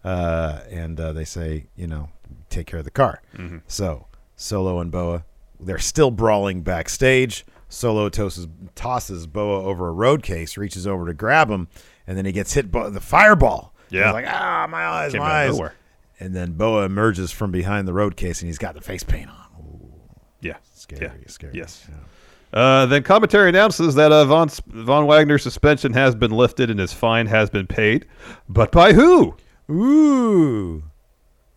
[0.05, 2.09] uh, and uh, they say, you know,
[2.49, 3.21] take care of the car.
[3.67, 4.07] So
[4.37, 5.25] Solo and Boa,
[5.61, 7.45] they're still brawling backstage.
[7.69, 11.69] Solo tosses, tosses Boa over a road case, reaches over to grab him,
[12.07, 13.73] and then he gets hit by the fireball.
[13.91, 14.13] Yeah.
[14.13, 15.53] Like, ah, my eyes, Came my eyes.
[15.55, 15.75] nowhere.
[16.19, 19.29] And then Boa emerges from behind the road case, and he's got the face paint
[19.29, 19.93] on.
[20.41, 20.57] Yeah.
[20.75, 21.13] Scary, Yeah.
[21.27, 21.53] scary.
[21.55, 21.87] Yes.
[21.89, 22.59] Yeah.
[22.59, 26.93] Uh, then commentary announces that uh, Von, Von Wagner's suspension has been lifted and his
[26.93, 28.07] fine has been paid.
[28.49, 29.37] But by who?
[29.71, 30.83] Ooh,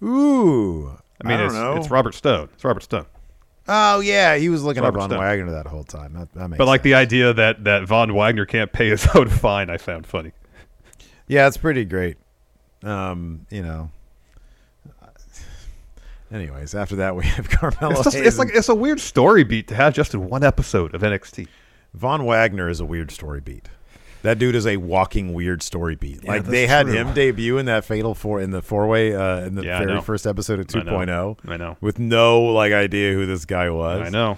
[0.03, 0.97] ooh.
[1.23, 1.75] I mean, don't it's, know.
[1.77, 2.49] it's Robert Stone.
[2.53, 3.05] It's Robert Stone.
[3.67, 5.19] oh yeah, he was looking up on Stone.
[5.19, 6.13] Wagner that whole time.
[6.13, 6.83] That, that makes But like sense.
[6.85, 10.31] the idea that, that Von Wagner can't pay his own fine, I found funny.
[11.27, 12.17] yeah, it's pretty great.
[12.83, 13.91] Um, you know.
[16.31, 17.91] Anyways, after that we have Carmelo.
[17.93, 20.43] It's, just, Hayes it's like it's a weird story beat to have just in one
[20.43, 21.47] episode of NXT.
[21.93, 23.67] Von Wagner is a weird story beat.
[24.21, 26.23] That dude is a walking weird story beat.
[26.23, 26.95] Yeah, like they had true.
[26.95, 30.01] him debut in that fatal four in the four way uh, in the Yeah, very
[30.01, 31.37] first episode of I know.
[31.45, 31.77] 2.0 I know.
[31.79, 34.07] with no like idea who this guy was.
[34.07, 34.37] I know.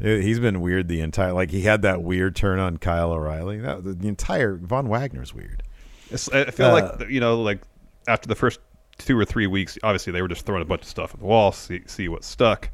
[0.00, 3.58] He's been weird the entire like he had that weird turn on Kyle O'Reilly.
[3.58, 5.62] That the, the entire Von Wagner's weird.
[6.10, 7.60] It's, I feel Uh, like you know, like
[8.08, 8.58] after the first
[9.00, 11.26] two or three weeks, obviously they were just throwing a bunch of stuff at the
[11.26, 12.70] wall, see see what stuck.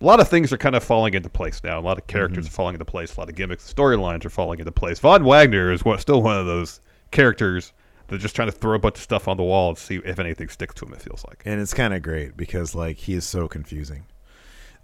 [0.00, 1.78] A lot of things are kind of falling into place now.
[1.78, 3.16] A lot of characters are falling into place.
[3.16, 4.98] A lot of gimmicks, storylines are falling into place.
[4.98, 7.74] Von Wagner is what, still one of those characters
[8.08, 10.18] that just trying to throw a bunch of stuff on the wall and see if
[10.18, 10.94] anything sticks to him.
[10.94, 11.42] It feels like.
[11.44, 14.06] and it's kind of great because like he is so confusing.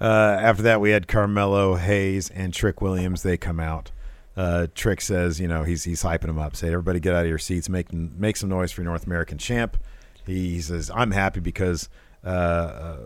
[0.01, 3.23] Uh, after that, we had Carmelo Hayes and Trick Williams.
[3.23, 3.93] They come out.
[4.37, 6.55] Uh, Trick says, you know, he's he's hyping him up.
[6.55, 9.39] Say, everybody, get out of your seats, make make some noise for your North American
[9.39, 9.79] champ.
[10.27, 11.89] He says, I'm happy because
[12.25, 12.97] uh, uh,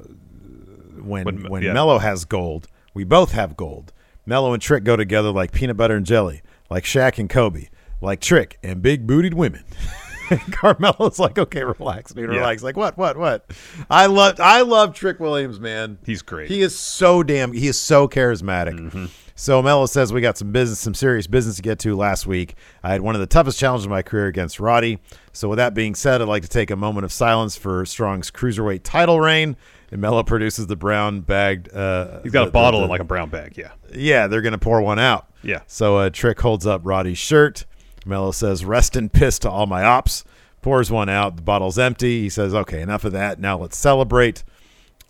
[1.03, 1.73] when When- when, yeah.
[1.73, 3.93] Melo has gold, we both have gold.
[4.27, 7.69] Melo and Trick go together like peanut butter and jelly, like Shaq and Kobe,
[8.01, 9.65] like Trick and big bootied women.
[10.53, 12.37] Carmelo's like, okay, relax, dude, Yeah.
[12.39, 12.63] relax.
[12.63, 13.51] Like, what, what, what?
[13.91, 15.99] I love, I love Trick Williams, man.
[16.07, 16.49] He's great.
[16.49, 17.53] He is so damn.
[17.53, 19.11] He is so charismatic.
[19.41, 22.57] So Melo says we got some business, some serious business to get to last week.
[22.83, 24.99] I had one of the toughest challenges of my career against Roddy.
[25.33, 28.31] So with that being said, I'd like to take a moment of silence for Strong's
[28.31, 29.57] cruiserweight title reign.
[29.91, 31.73] And Melo produces the brown bagged.
[31.73, 33.57] Uh, He's got the- a bottle the- in like a brown bag.
[33.57, 33.71] Yeah.
[33.95, 35.27] yeah, they're gonna pour one out.
[35.43, 35.61] Yeah.
[35.67, 37.65] So uh, Trick holds up Roddy's shirt.
[38.05, 40.23] Melo says, "Rest in piss to all my ops."
[40.61, 41.37] Pours one out.
[41.37, 42.21] The bottle's empty.
[42.21, 43.41] He says, "Okay, enough of that.
[43.41, 44.45] Now let's celebrate."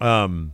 [0.01, 0.53] Um,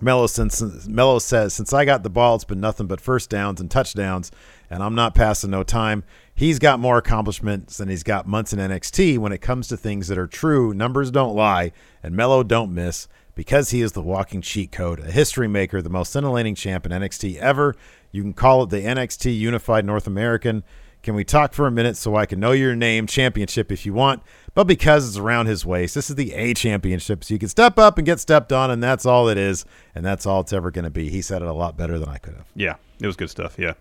[0.00, 3.70] Melo since says, "Since I got the ball, it's been nothing but first downs and
[3.70, 4.30] touchdowns,
[4.68, 8.58] and I'm not passing no time." He's got more accomplishments than he's got months in
[8.58, 10.74] NXT when it comes to things that are true.
[10.74, 11.70] Numbers don't lie,
[12.02, 15.88] and Melo don't miss because he is the walking cheat code, a history maker, the
[15.88, 17.76] most scintillating champ in NXT ever.
[18.10, 20.64] You can call it the NXT Unified North American.
[21.04, 23.92] Can we talk for a minute so I can know your name championship if you
[23.92, 24.22] want?
[24.54, 27.22] But because it's around his waist, this is the A championship.
[27.24, 29.66] So you can step up and get stepped on, and that's all it is.
[29.94, 31.10] And that's all it's ever going to be.
[31.10, 32.46] He said it a lot better than I could have.
[32.56, 33.58] Yeah, it was good stuff.
[33.58, 33.74] Yeah,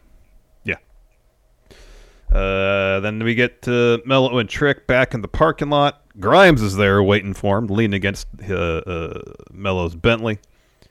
[0.66, 0.76] yeah.
[2.30, 6.02] Uh, then we get to Melo and Trick back in the parking lot.
[6.20, 10.40] Grimes is there waiting for him, leaning against uh, uh, Melo's Bentley.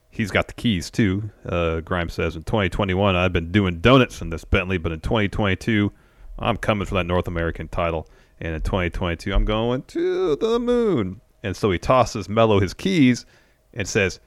[0.08, 1.30] He's got the keys too.
[1.44, 5.92] Uh, Grimes says, "In 2021, I've been doing donuts in this Bentley, but in 2022,
[6.38, 8.08] I'm coming for that North American title,
[8.40, 13.26] and in 2022, I'm going to the moon." And so he tosses Melo his keys
[13.74, 14.20] and says,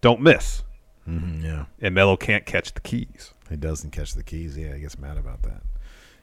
[0.00, 0.64] "Don't miss."
[1.06, 1.64] Yeah.
[1.80, 3.34] And Melo can't catch the keys.
[3.50, 4.56] He doesn't catch the keys.
[4.56, 5.62] Yeah, he gets mad about that.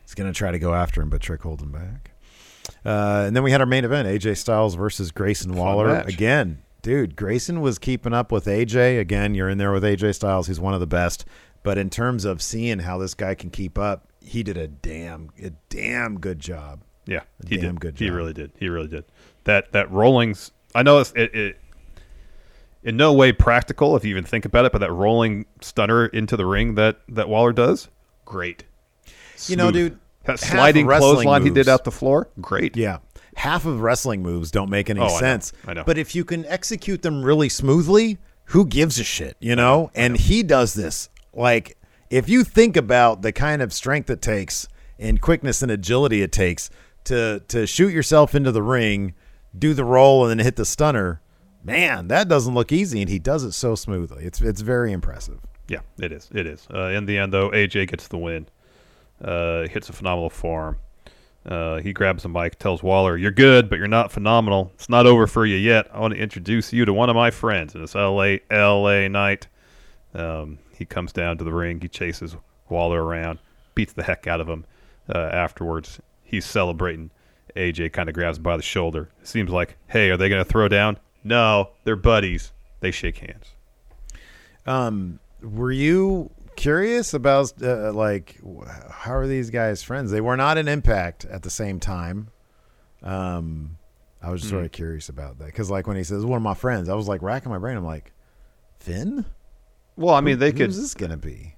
[0.01, 2.11] He's going to try to go after him, but Trick holds him back.
[2.85, 5.87] Uh, and then we had our main event AJ Styles versus Grayson Waller.
[5.87, 6.07] match.
[6.13, 8.99] Again, dude, Grayson was keeping up with AJ.
[8.99, 10.47] Again, you're in there with AJ Styles.
[10.47, 11.25] He's one of the best.
[11.69, 15.29] But in terms of seeing how this guy can keep up, he did a damn,
[15.39, 16.81] a damn good job.
[17.05, 17.79] Yeah, he Damn did.
[17.79, 18.49] good He really did.
[18.57, 19.03] He really did.
[19.43, 20.49] That that rolling's.
[20.73, 21.59] I know it's it, it.
[22.83, 26.35] In no way practical if you even think about it, but that rolling stunner into
[26.35, 27.87] the ring that that Waller does,
[28.25, 28.63] great.
[29.45, 32.75] You know, dude, that sliding clothesline he did out the floor, great.
[32.75, 32.97] Yeah.
[33.35, 35.19] Half of wrestling moves don't make any Oh, I know.
[35.19, 35.53] sense.
[35.67, 35.83] I know.
[35.83, 39.91] But if you can execute them really smoothly, who gives a shit, you know?
[39.93, 41.09] And he does this.
[41.33, 41.77] Like,
[42.09, 44.67] if you think about the kind of strength it takes
[44.97, 46.69] and quickness and agility it takes
[47.05, 49.13] to to shoot yourself into the ring,
[49.57, 51.21] do the roll, and then hit the stunner,
[51.63, 53.01] man, that doesn't look easy.
[53.01, 54.25] And he does it so smoothly.
[54.25, 55.39] It's it's very impressive.
[55.67, 56.29] Yeah, it is.
[56.33, 56.67] It is.
[56.73, 58.47] Uh, in the end, though, AJ gets the win.
[59.23, 60.77] Uh, hits a phenomenal form.
[61.45, 64.71] Uh, he grabs the mic, tells Waller, "You're good, but you're not phenomenal.
[64.75, 65.87] It's not over for you yet.
[65.93, 68.41] I want to introduce you to one of my friends, and it's L.A.
[68.49, 69.07] L.A.
[69.07, 69.47] Knight."
[70.13, 71.81] Um, he comes down to the ring.
[71.81, 72.37] He chases
[72.69, 73.39] Waller around,
[73.75, 74.65] beats the heck out of him.
[75.13, 77.11] Uh, afterwards, he's celebrating.
[77.55, 79.09] AJ kind of grabs him by the shoulder.
[79.23, 82.53] Seems like, "Hey, are they going to throw down?" No, they're buddies.
[82.79, 83.53] They shake hands.
[84.65, 88.39] Um, were you curious about uh, like
[88.89, 90.11] how are these guys friends?
[90.11, 92.29] They were not in Impact at the same time.
[93.03, 93.77] Um,
[94.21, 96.43] I was just sort of curious about that because like when he says one of
[96.43, 97.75] my friends, I was like racking my brain.
[97.75, 98.13] I'm like,
[98.79, 99.25] Finn.
[99.99, 100.67] Well, I mean, they could.
[100.67, 101.55] Who's this gonna be?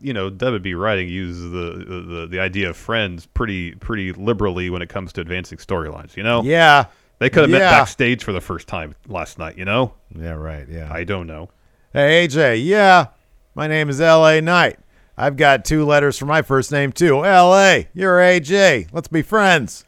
[0.00, 4.82] you know, WB writing uses the, the the idea of friends pretty pretty liberally when
[4.82, 6.16] it comes to advancing storylines.
[6.16, 6.86] You know, Yeah,
[7.18, 9.58] they could have met backstage for the first time last night.
[9.58, 10.68] You know, yeah, right.
[10.68, 10.92] Yeah.
[10.92, 11.50] I don't know.
[11.92, 13.06] Hey AJ, yeah,
[13.54, 14.40] my name is L.A.
[14.40, 14.78] Knight.
[15.16, 17.24] I've got two letters for my first name too.
[17.24, 17.88] L.A.
[17.92, 18.88] You're AJ.
[18.92, 19.84] Let's be friends.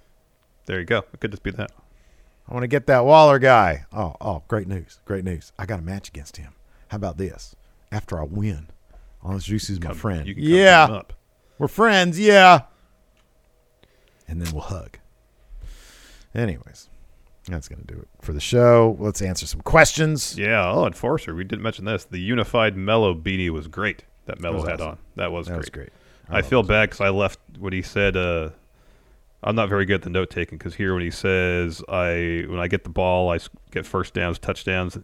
[0.66, 1.04] There you go.
[1.12, 1.70] It could just be that.
[2.48, 3.84] I want to get that Waller guy.
[3.92, 4.98] Oh, oh, great news.
[5.04, 5.52] Great news.
[5.56, 6.54] I got a match against him.
[6.88, 7.54] How about this?
[7.92, 8.68] After I win,
[9.22, 10.26] I'll introduce you as my friend.
[10.26, 10.84] you can come yeah.
[10.84, 11.12] up.
[11.58, 12.18] We're friends.
[12.18, 12.62] Yeah.
[14.28, 14.98] And then we'll hug.
[16.34, 16.88] Anyways,
[17.48, 18.96] that's going to do it for the show.
[19.00, 20.38] Let's answer some questions.
[20.38, 20.70] Yeah.
[20.70, 21.34] Oh, Enforcer.
[21.34, 22.04] We didn't mention this.
[22.04, 24.04] The unified Melo beanie was great.
[24.26, 24.88] That Melo was had awesome.
[24.90, 24.98] on.
[25.16, 25.58] That was That great.
[25.58, 25.88] was great.
[26.32, 28.16] I feel bad because I left what he said.
[28.16, 28.50] Uh,
[29.42, 32.60] I'm not very good at the note taking because here when he says I when
[32.60, 33.38] I get the ball I
[33.72, 34.96] get first downs touchdowns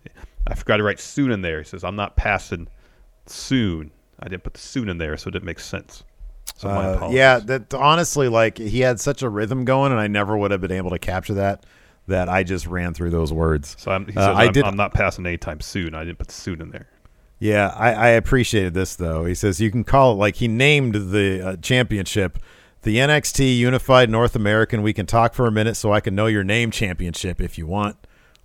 [0.46, 1.58] I forgot to write soon in there.
[1.58, 2.68] He says I'm not passing
[3.30, 3.90] soon.
[4.20, 6.04] I didn't put the soon in there, so it didn't make sense.
[6.56, 7.16] So my Uh, apologies.
[7.18, 10.60] yeah, that honestly, like he had such a rhythm going, and I never would have
[10.60, 11.64] been able to capture that.
[12.08, 13.74] That I just ran through those words.
[13.80, 15.92] So I'm, he Uh, I I'm, did- I'm not passing anytime soon.
[15.94, 16.86] I didn't put the soon in there.
[17.40, 19.24] Yeah, I, I appreciated this though.
[19.24, 22.38] He says you can call it like he named the uh, championship
[22.82, 24.80] the NXT Unified North American.
[24.82, 27.66] We can talk for a minute so I can know your name championship if you
[27.66, 27.96] want.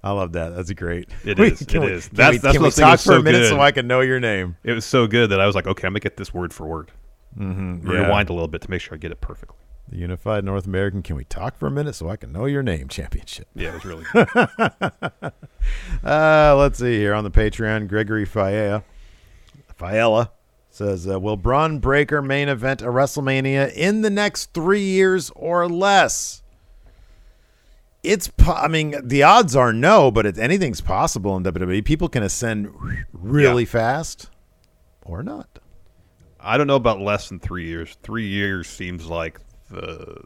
[0.04, 0.56] I love that.
[0.56, 1.10] That's great.
[1.24, 2.08] It We- is, it we, is.
[2.08, 3.49] Can That's- we, that's can what we I think talk for a minute good.
[3.49, 4.58] so I can know your name?
[4.64, 6.66] It was so good that I was like, okay, I'm gonna get this word for
[6.68, 6.91] word.
[7.38, 7.93] Mm-hmm, yeah.
[8.06, 9.58] Rewind a little bit to make sure I get it perfectly.
[9.89, 11.02] The Unified North American.
[11.02, 13.47] Can we talk for a minute so I can know your name championship?
[13.56, 15.32] Yeah, it was really good.
[16.04, 17.88] Uh, let's see here on the Patreon.
[17.88, 18.84] Gregory Faella,
[19.80, 20.30] Faella
[20.70, 25.68] says, uh, "Will Bron Breakker main event a WrestleMania in the next three years or
[25.70, 26.41] less?"
[28.04, 31.86] It's, po- I mean, the odds are no, but it, anything's possible in WWE.
[31.86, 32.70] People can ascend
[33.14, 33.70] really Yeah.
[33.70, 34.30] fast,
[35.04, 35.60] or not.
[36.39, 37.95] I don't know about less than three years.
[38.02, 39.39] Three years seems like
[39.70, 40.24] the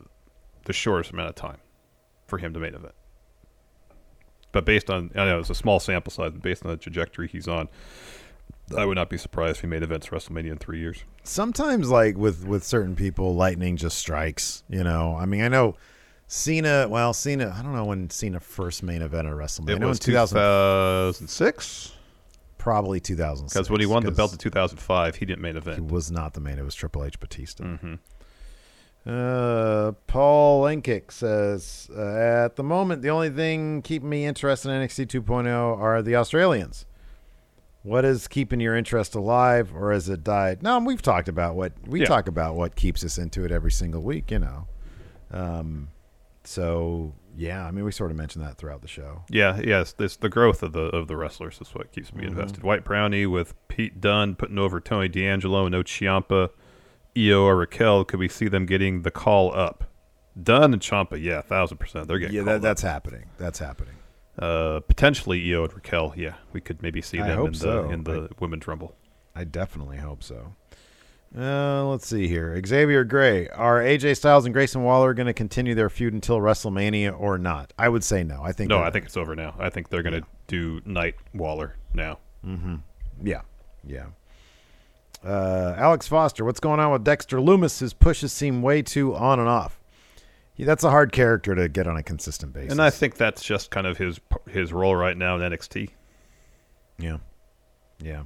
[0.64, 1.58] the shortest amount of time
[2.28, 2.96] for him to main event.
[4.52, 7.28] But based on, I know it's a small sample size, but based on the trajectory
[7.28, 7.68] he's on,
[8.76, 11.04] I would not be surprised if he made events WrestleMania in three years.
[11.24, 15.76] sometimes like with with certain people lightning just strikes you know i mean i know
[16.28, 20.00] cena well cena i don't know when cena first main event at wrestlemania It was
[20.00, 21.92] 2006
[22.58, 25.76] probably 2006 because when he won the belt in 2005, he didn't main event.
[25.76, 27.94] He was not the main it was triple h batista Mm-hmm.
[29.08, 32.02] uh paul Lenkick says uh,
[32.46, 36.88] at the moment the only thing keeping me interested in nxt 2.0 are the australians
[37.84, 41.72] what is keeping your interest alive or has it died no we've talked about what
[41.86, 42.08] we Yeah.
[42.08, 44.68] talk about what keeps us into it every single week you know
[45.30, 45.90] um
[46.48, 50.16] so yeah i mean we sort of mentioned that throughout the show Yeah, yes, this
[50.16, 52.38] the growth of the of the wrestlers is what keeps me Mm-hmm.
[52.40, 52.64] invested.
[52.64, 56.50] White Brownie with Pete Dunne putting over Tony D'Angelo, no Ciampa,
[57.18, 58.04] Io or Raquel.
[58.06, 59.86] Could we see them getting the call up?
[60.42, 62.08] Dunne and Ciampa, yeah, thousand percent.
[62.08, 62.62] They're getting yeah that, up.
[62.62, 63.96] that's happening that's happening
[64.40, 66.14] uh, potentially Io and Raquel.
[66.16, 67.90] Yeah, we could maybe see I them in the so.
[67.90, 68.96] in the women's rumble.
[69.36, 70.56] I definitely hope so.
[71.38, 72.60] Uh, let's see here.
[72.66, 73.50] Xavier Gray.
[73.50, 77.74] Are AJ Styles and Grayson Waller going to continue their feud until WrestleMania or not?
[77.78, 78.42] I would say no.
[78.42, 79.54] I think No, I think it's over now.
[79.60, 82.20] I think they're going to do Knight Waller now.
[83.22, 83.42] Yeah.
[83.86, 84.06] Yeah.
[85.24, 86.46] Uh, Alex Foster.
[86.46, 87.80] What's going on with Dexter Lumis?
[87.80, 89.80] His pushes seem way too on and off.
[90.56, 92.72] Yeah, that's a hard character to get on a consistent basis.
[92.72, 95.90] And I think that's just kind of his his role right now in NXT.
[96.98, 97.18] Yeah.
[98.02, 98.24] Yeah.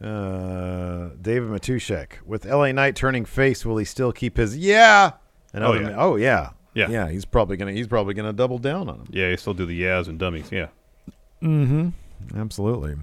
[0.00, 2.12] Uh, David Matushek.
[2.26, 5.12] With LA Knight turning face, will he still keep his yeah?
[5.52, 5.90] And Oh, yeah.
[5.90, 6.50] ma- oh yeah.
[6.74, 6.88] Yeah.
[6.88, 9.06] Yeah, he's probably gonna he's probably gonna double down on him.
[9.10, 10.50] Yeah, you still do the Yaz and dummies.
[10.52, 10.68] Yeah.
[11.42, 11.88] Mm-hmm.
[12.38, 12.96] Absolutely.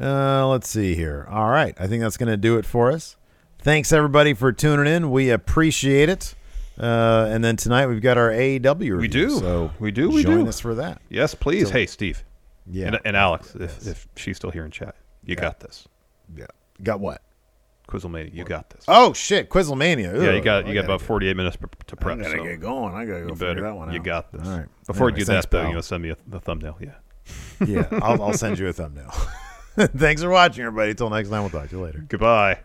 [0.00, 1.26] Uh, let's see here.
[1.30, 3.16] All right, I think that's gonna do it for us.
[3.60, 5.10] Thanks everybody for tuning in.
[5.10, 6.34] We appreciate it.
[6.78, 8.96] Uh, and then tonight we've got our AEW review.
[8.96, 9.30] We do.
[9.30, 10.48] So We do, we join do.
[10.48, 11.00] us for that.
[11.08, 11.68] Yes, please.
[11.68, 12.24] So- hey, Steve.
[12.66, 12.86] Yeah.
[12.88, 14.96] And, and Alex, if, if she's still here in chat,
[15.26, 15.40] you Yeah.
[15.42, 15.86] got this.
[16.36, 16.46] yeah.
[16.82, 17.22] Got what?
[17.88, 18.84] Quizzlemania, you got this.
[18.88, 20.20] Oh shit, Quizzlemania.
[20.22, 22.18] yeah, you got you got about 48 minutes p- to I prep.
[22.18, 22.94] gotta so get going.
[22.94, 23.60] I gotta go you figure better.
[23.62, 23.94] that one out.
[23.94, 24.46] You got this.
[24.48, 24.66] All right.
[24.86, 25.68] Before Anyways, you do thanks, that, though, pal.
[25.68, 26.78] you know, send me a, the thumbnail.
[26.80, 26.94] Yeah.
[27.66, 29.10] yeah, I'll, I'll send you a thumbnail.
[29.76, 30.94] Thanks for watching, everybody.
[30.94, 32.04] Till next time, we'll talk to you later.
[32.08, 32.58] Goodbye.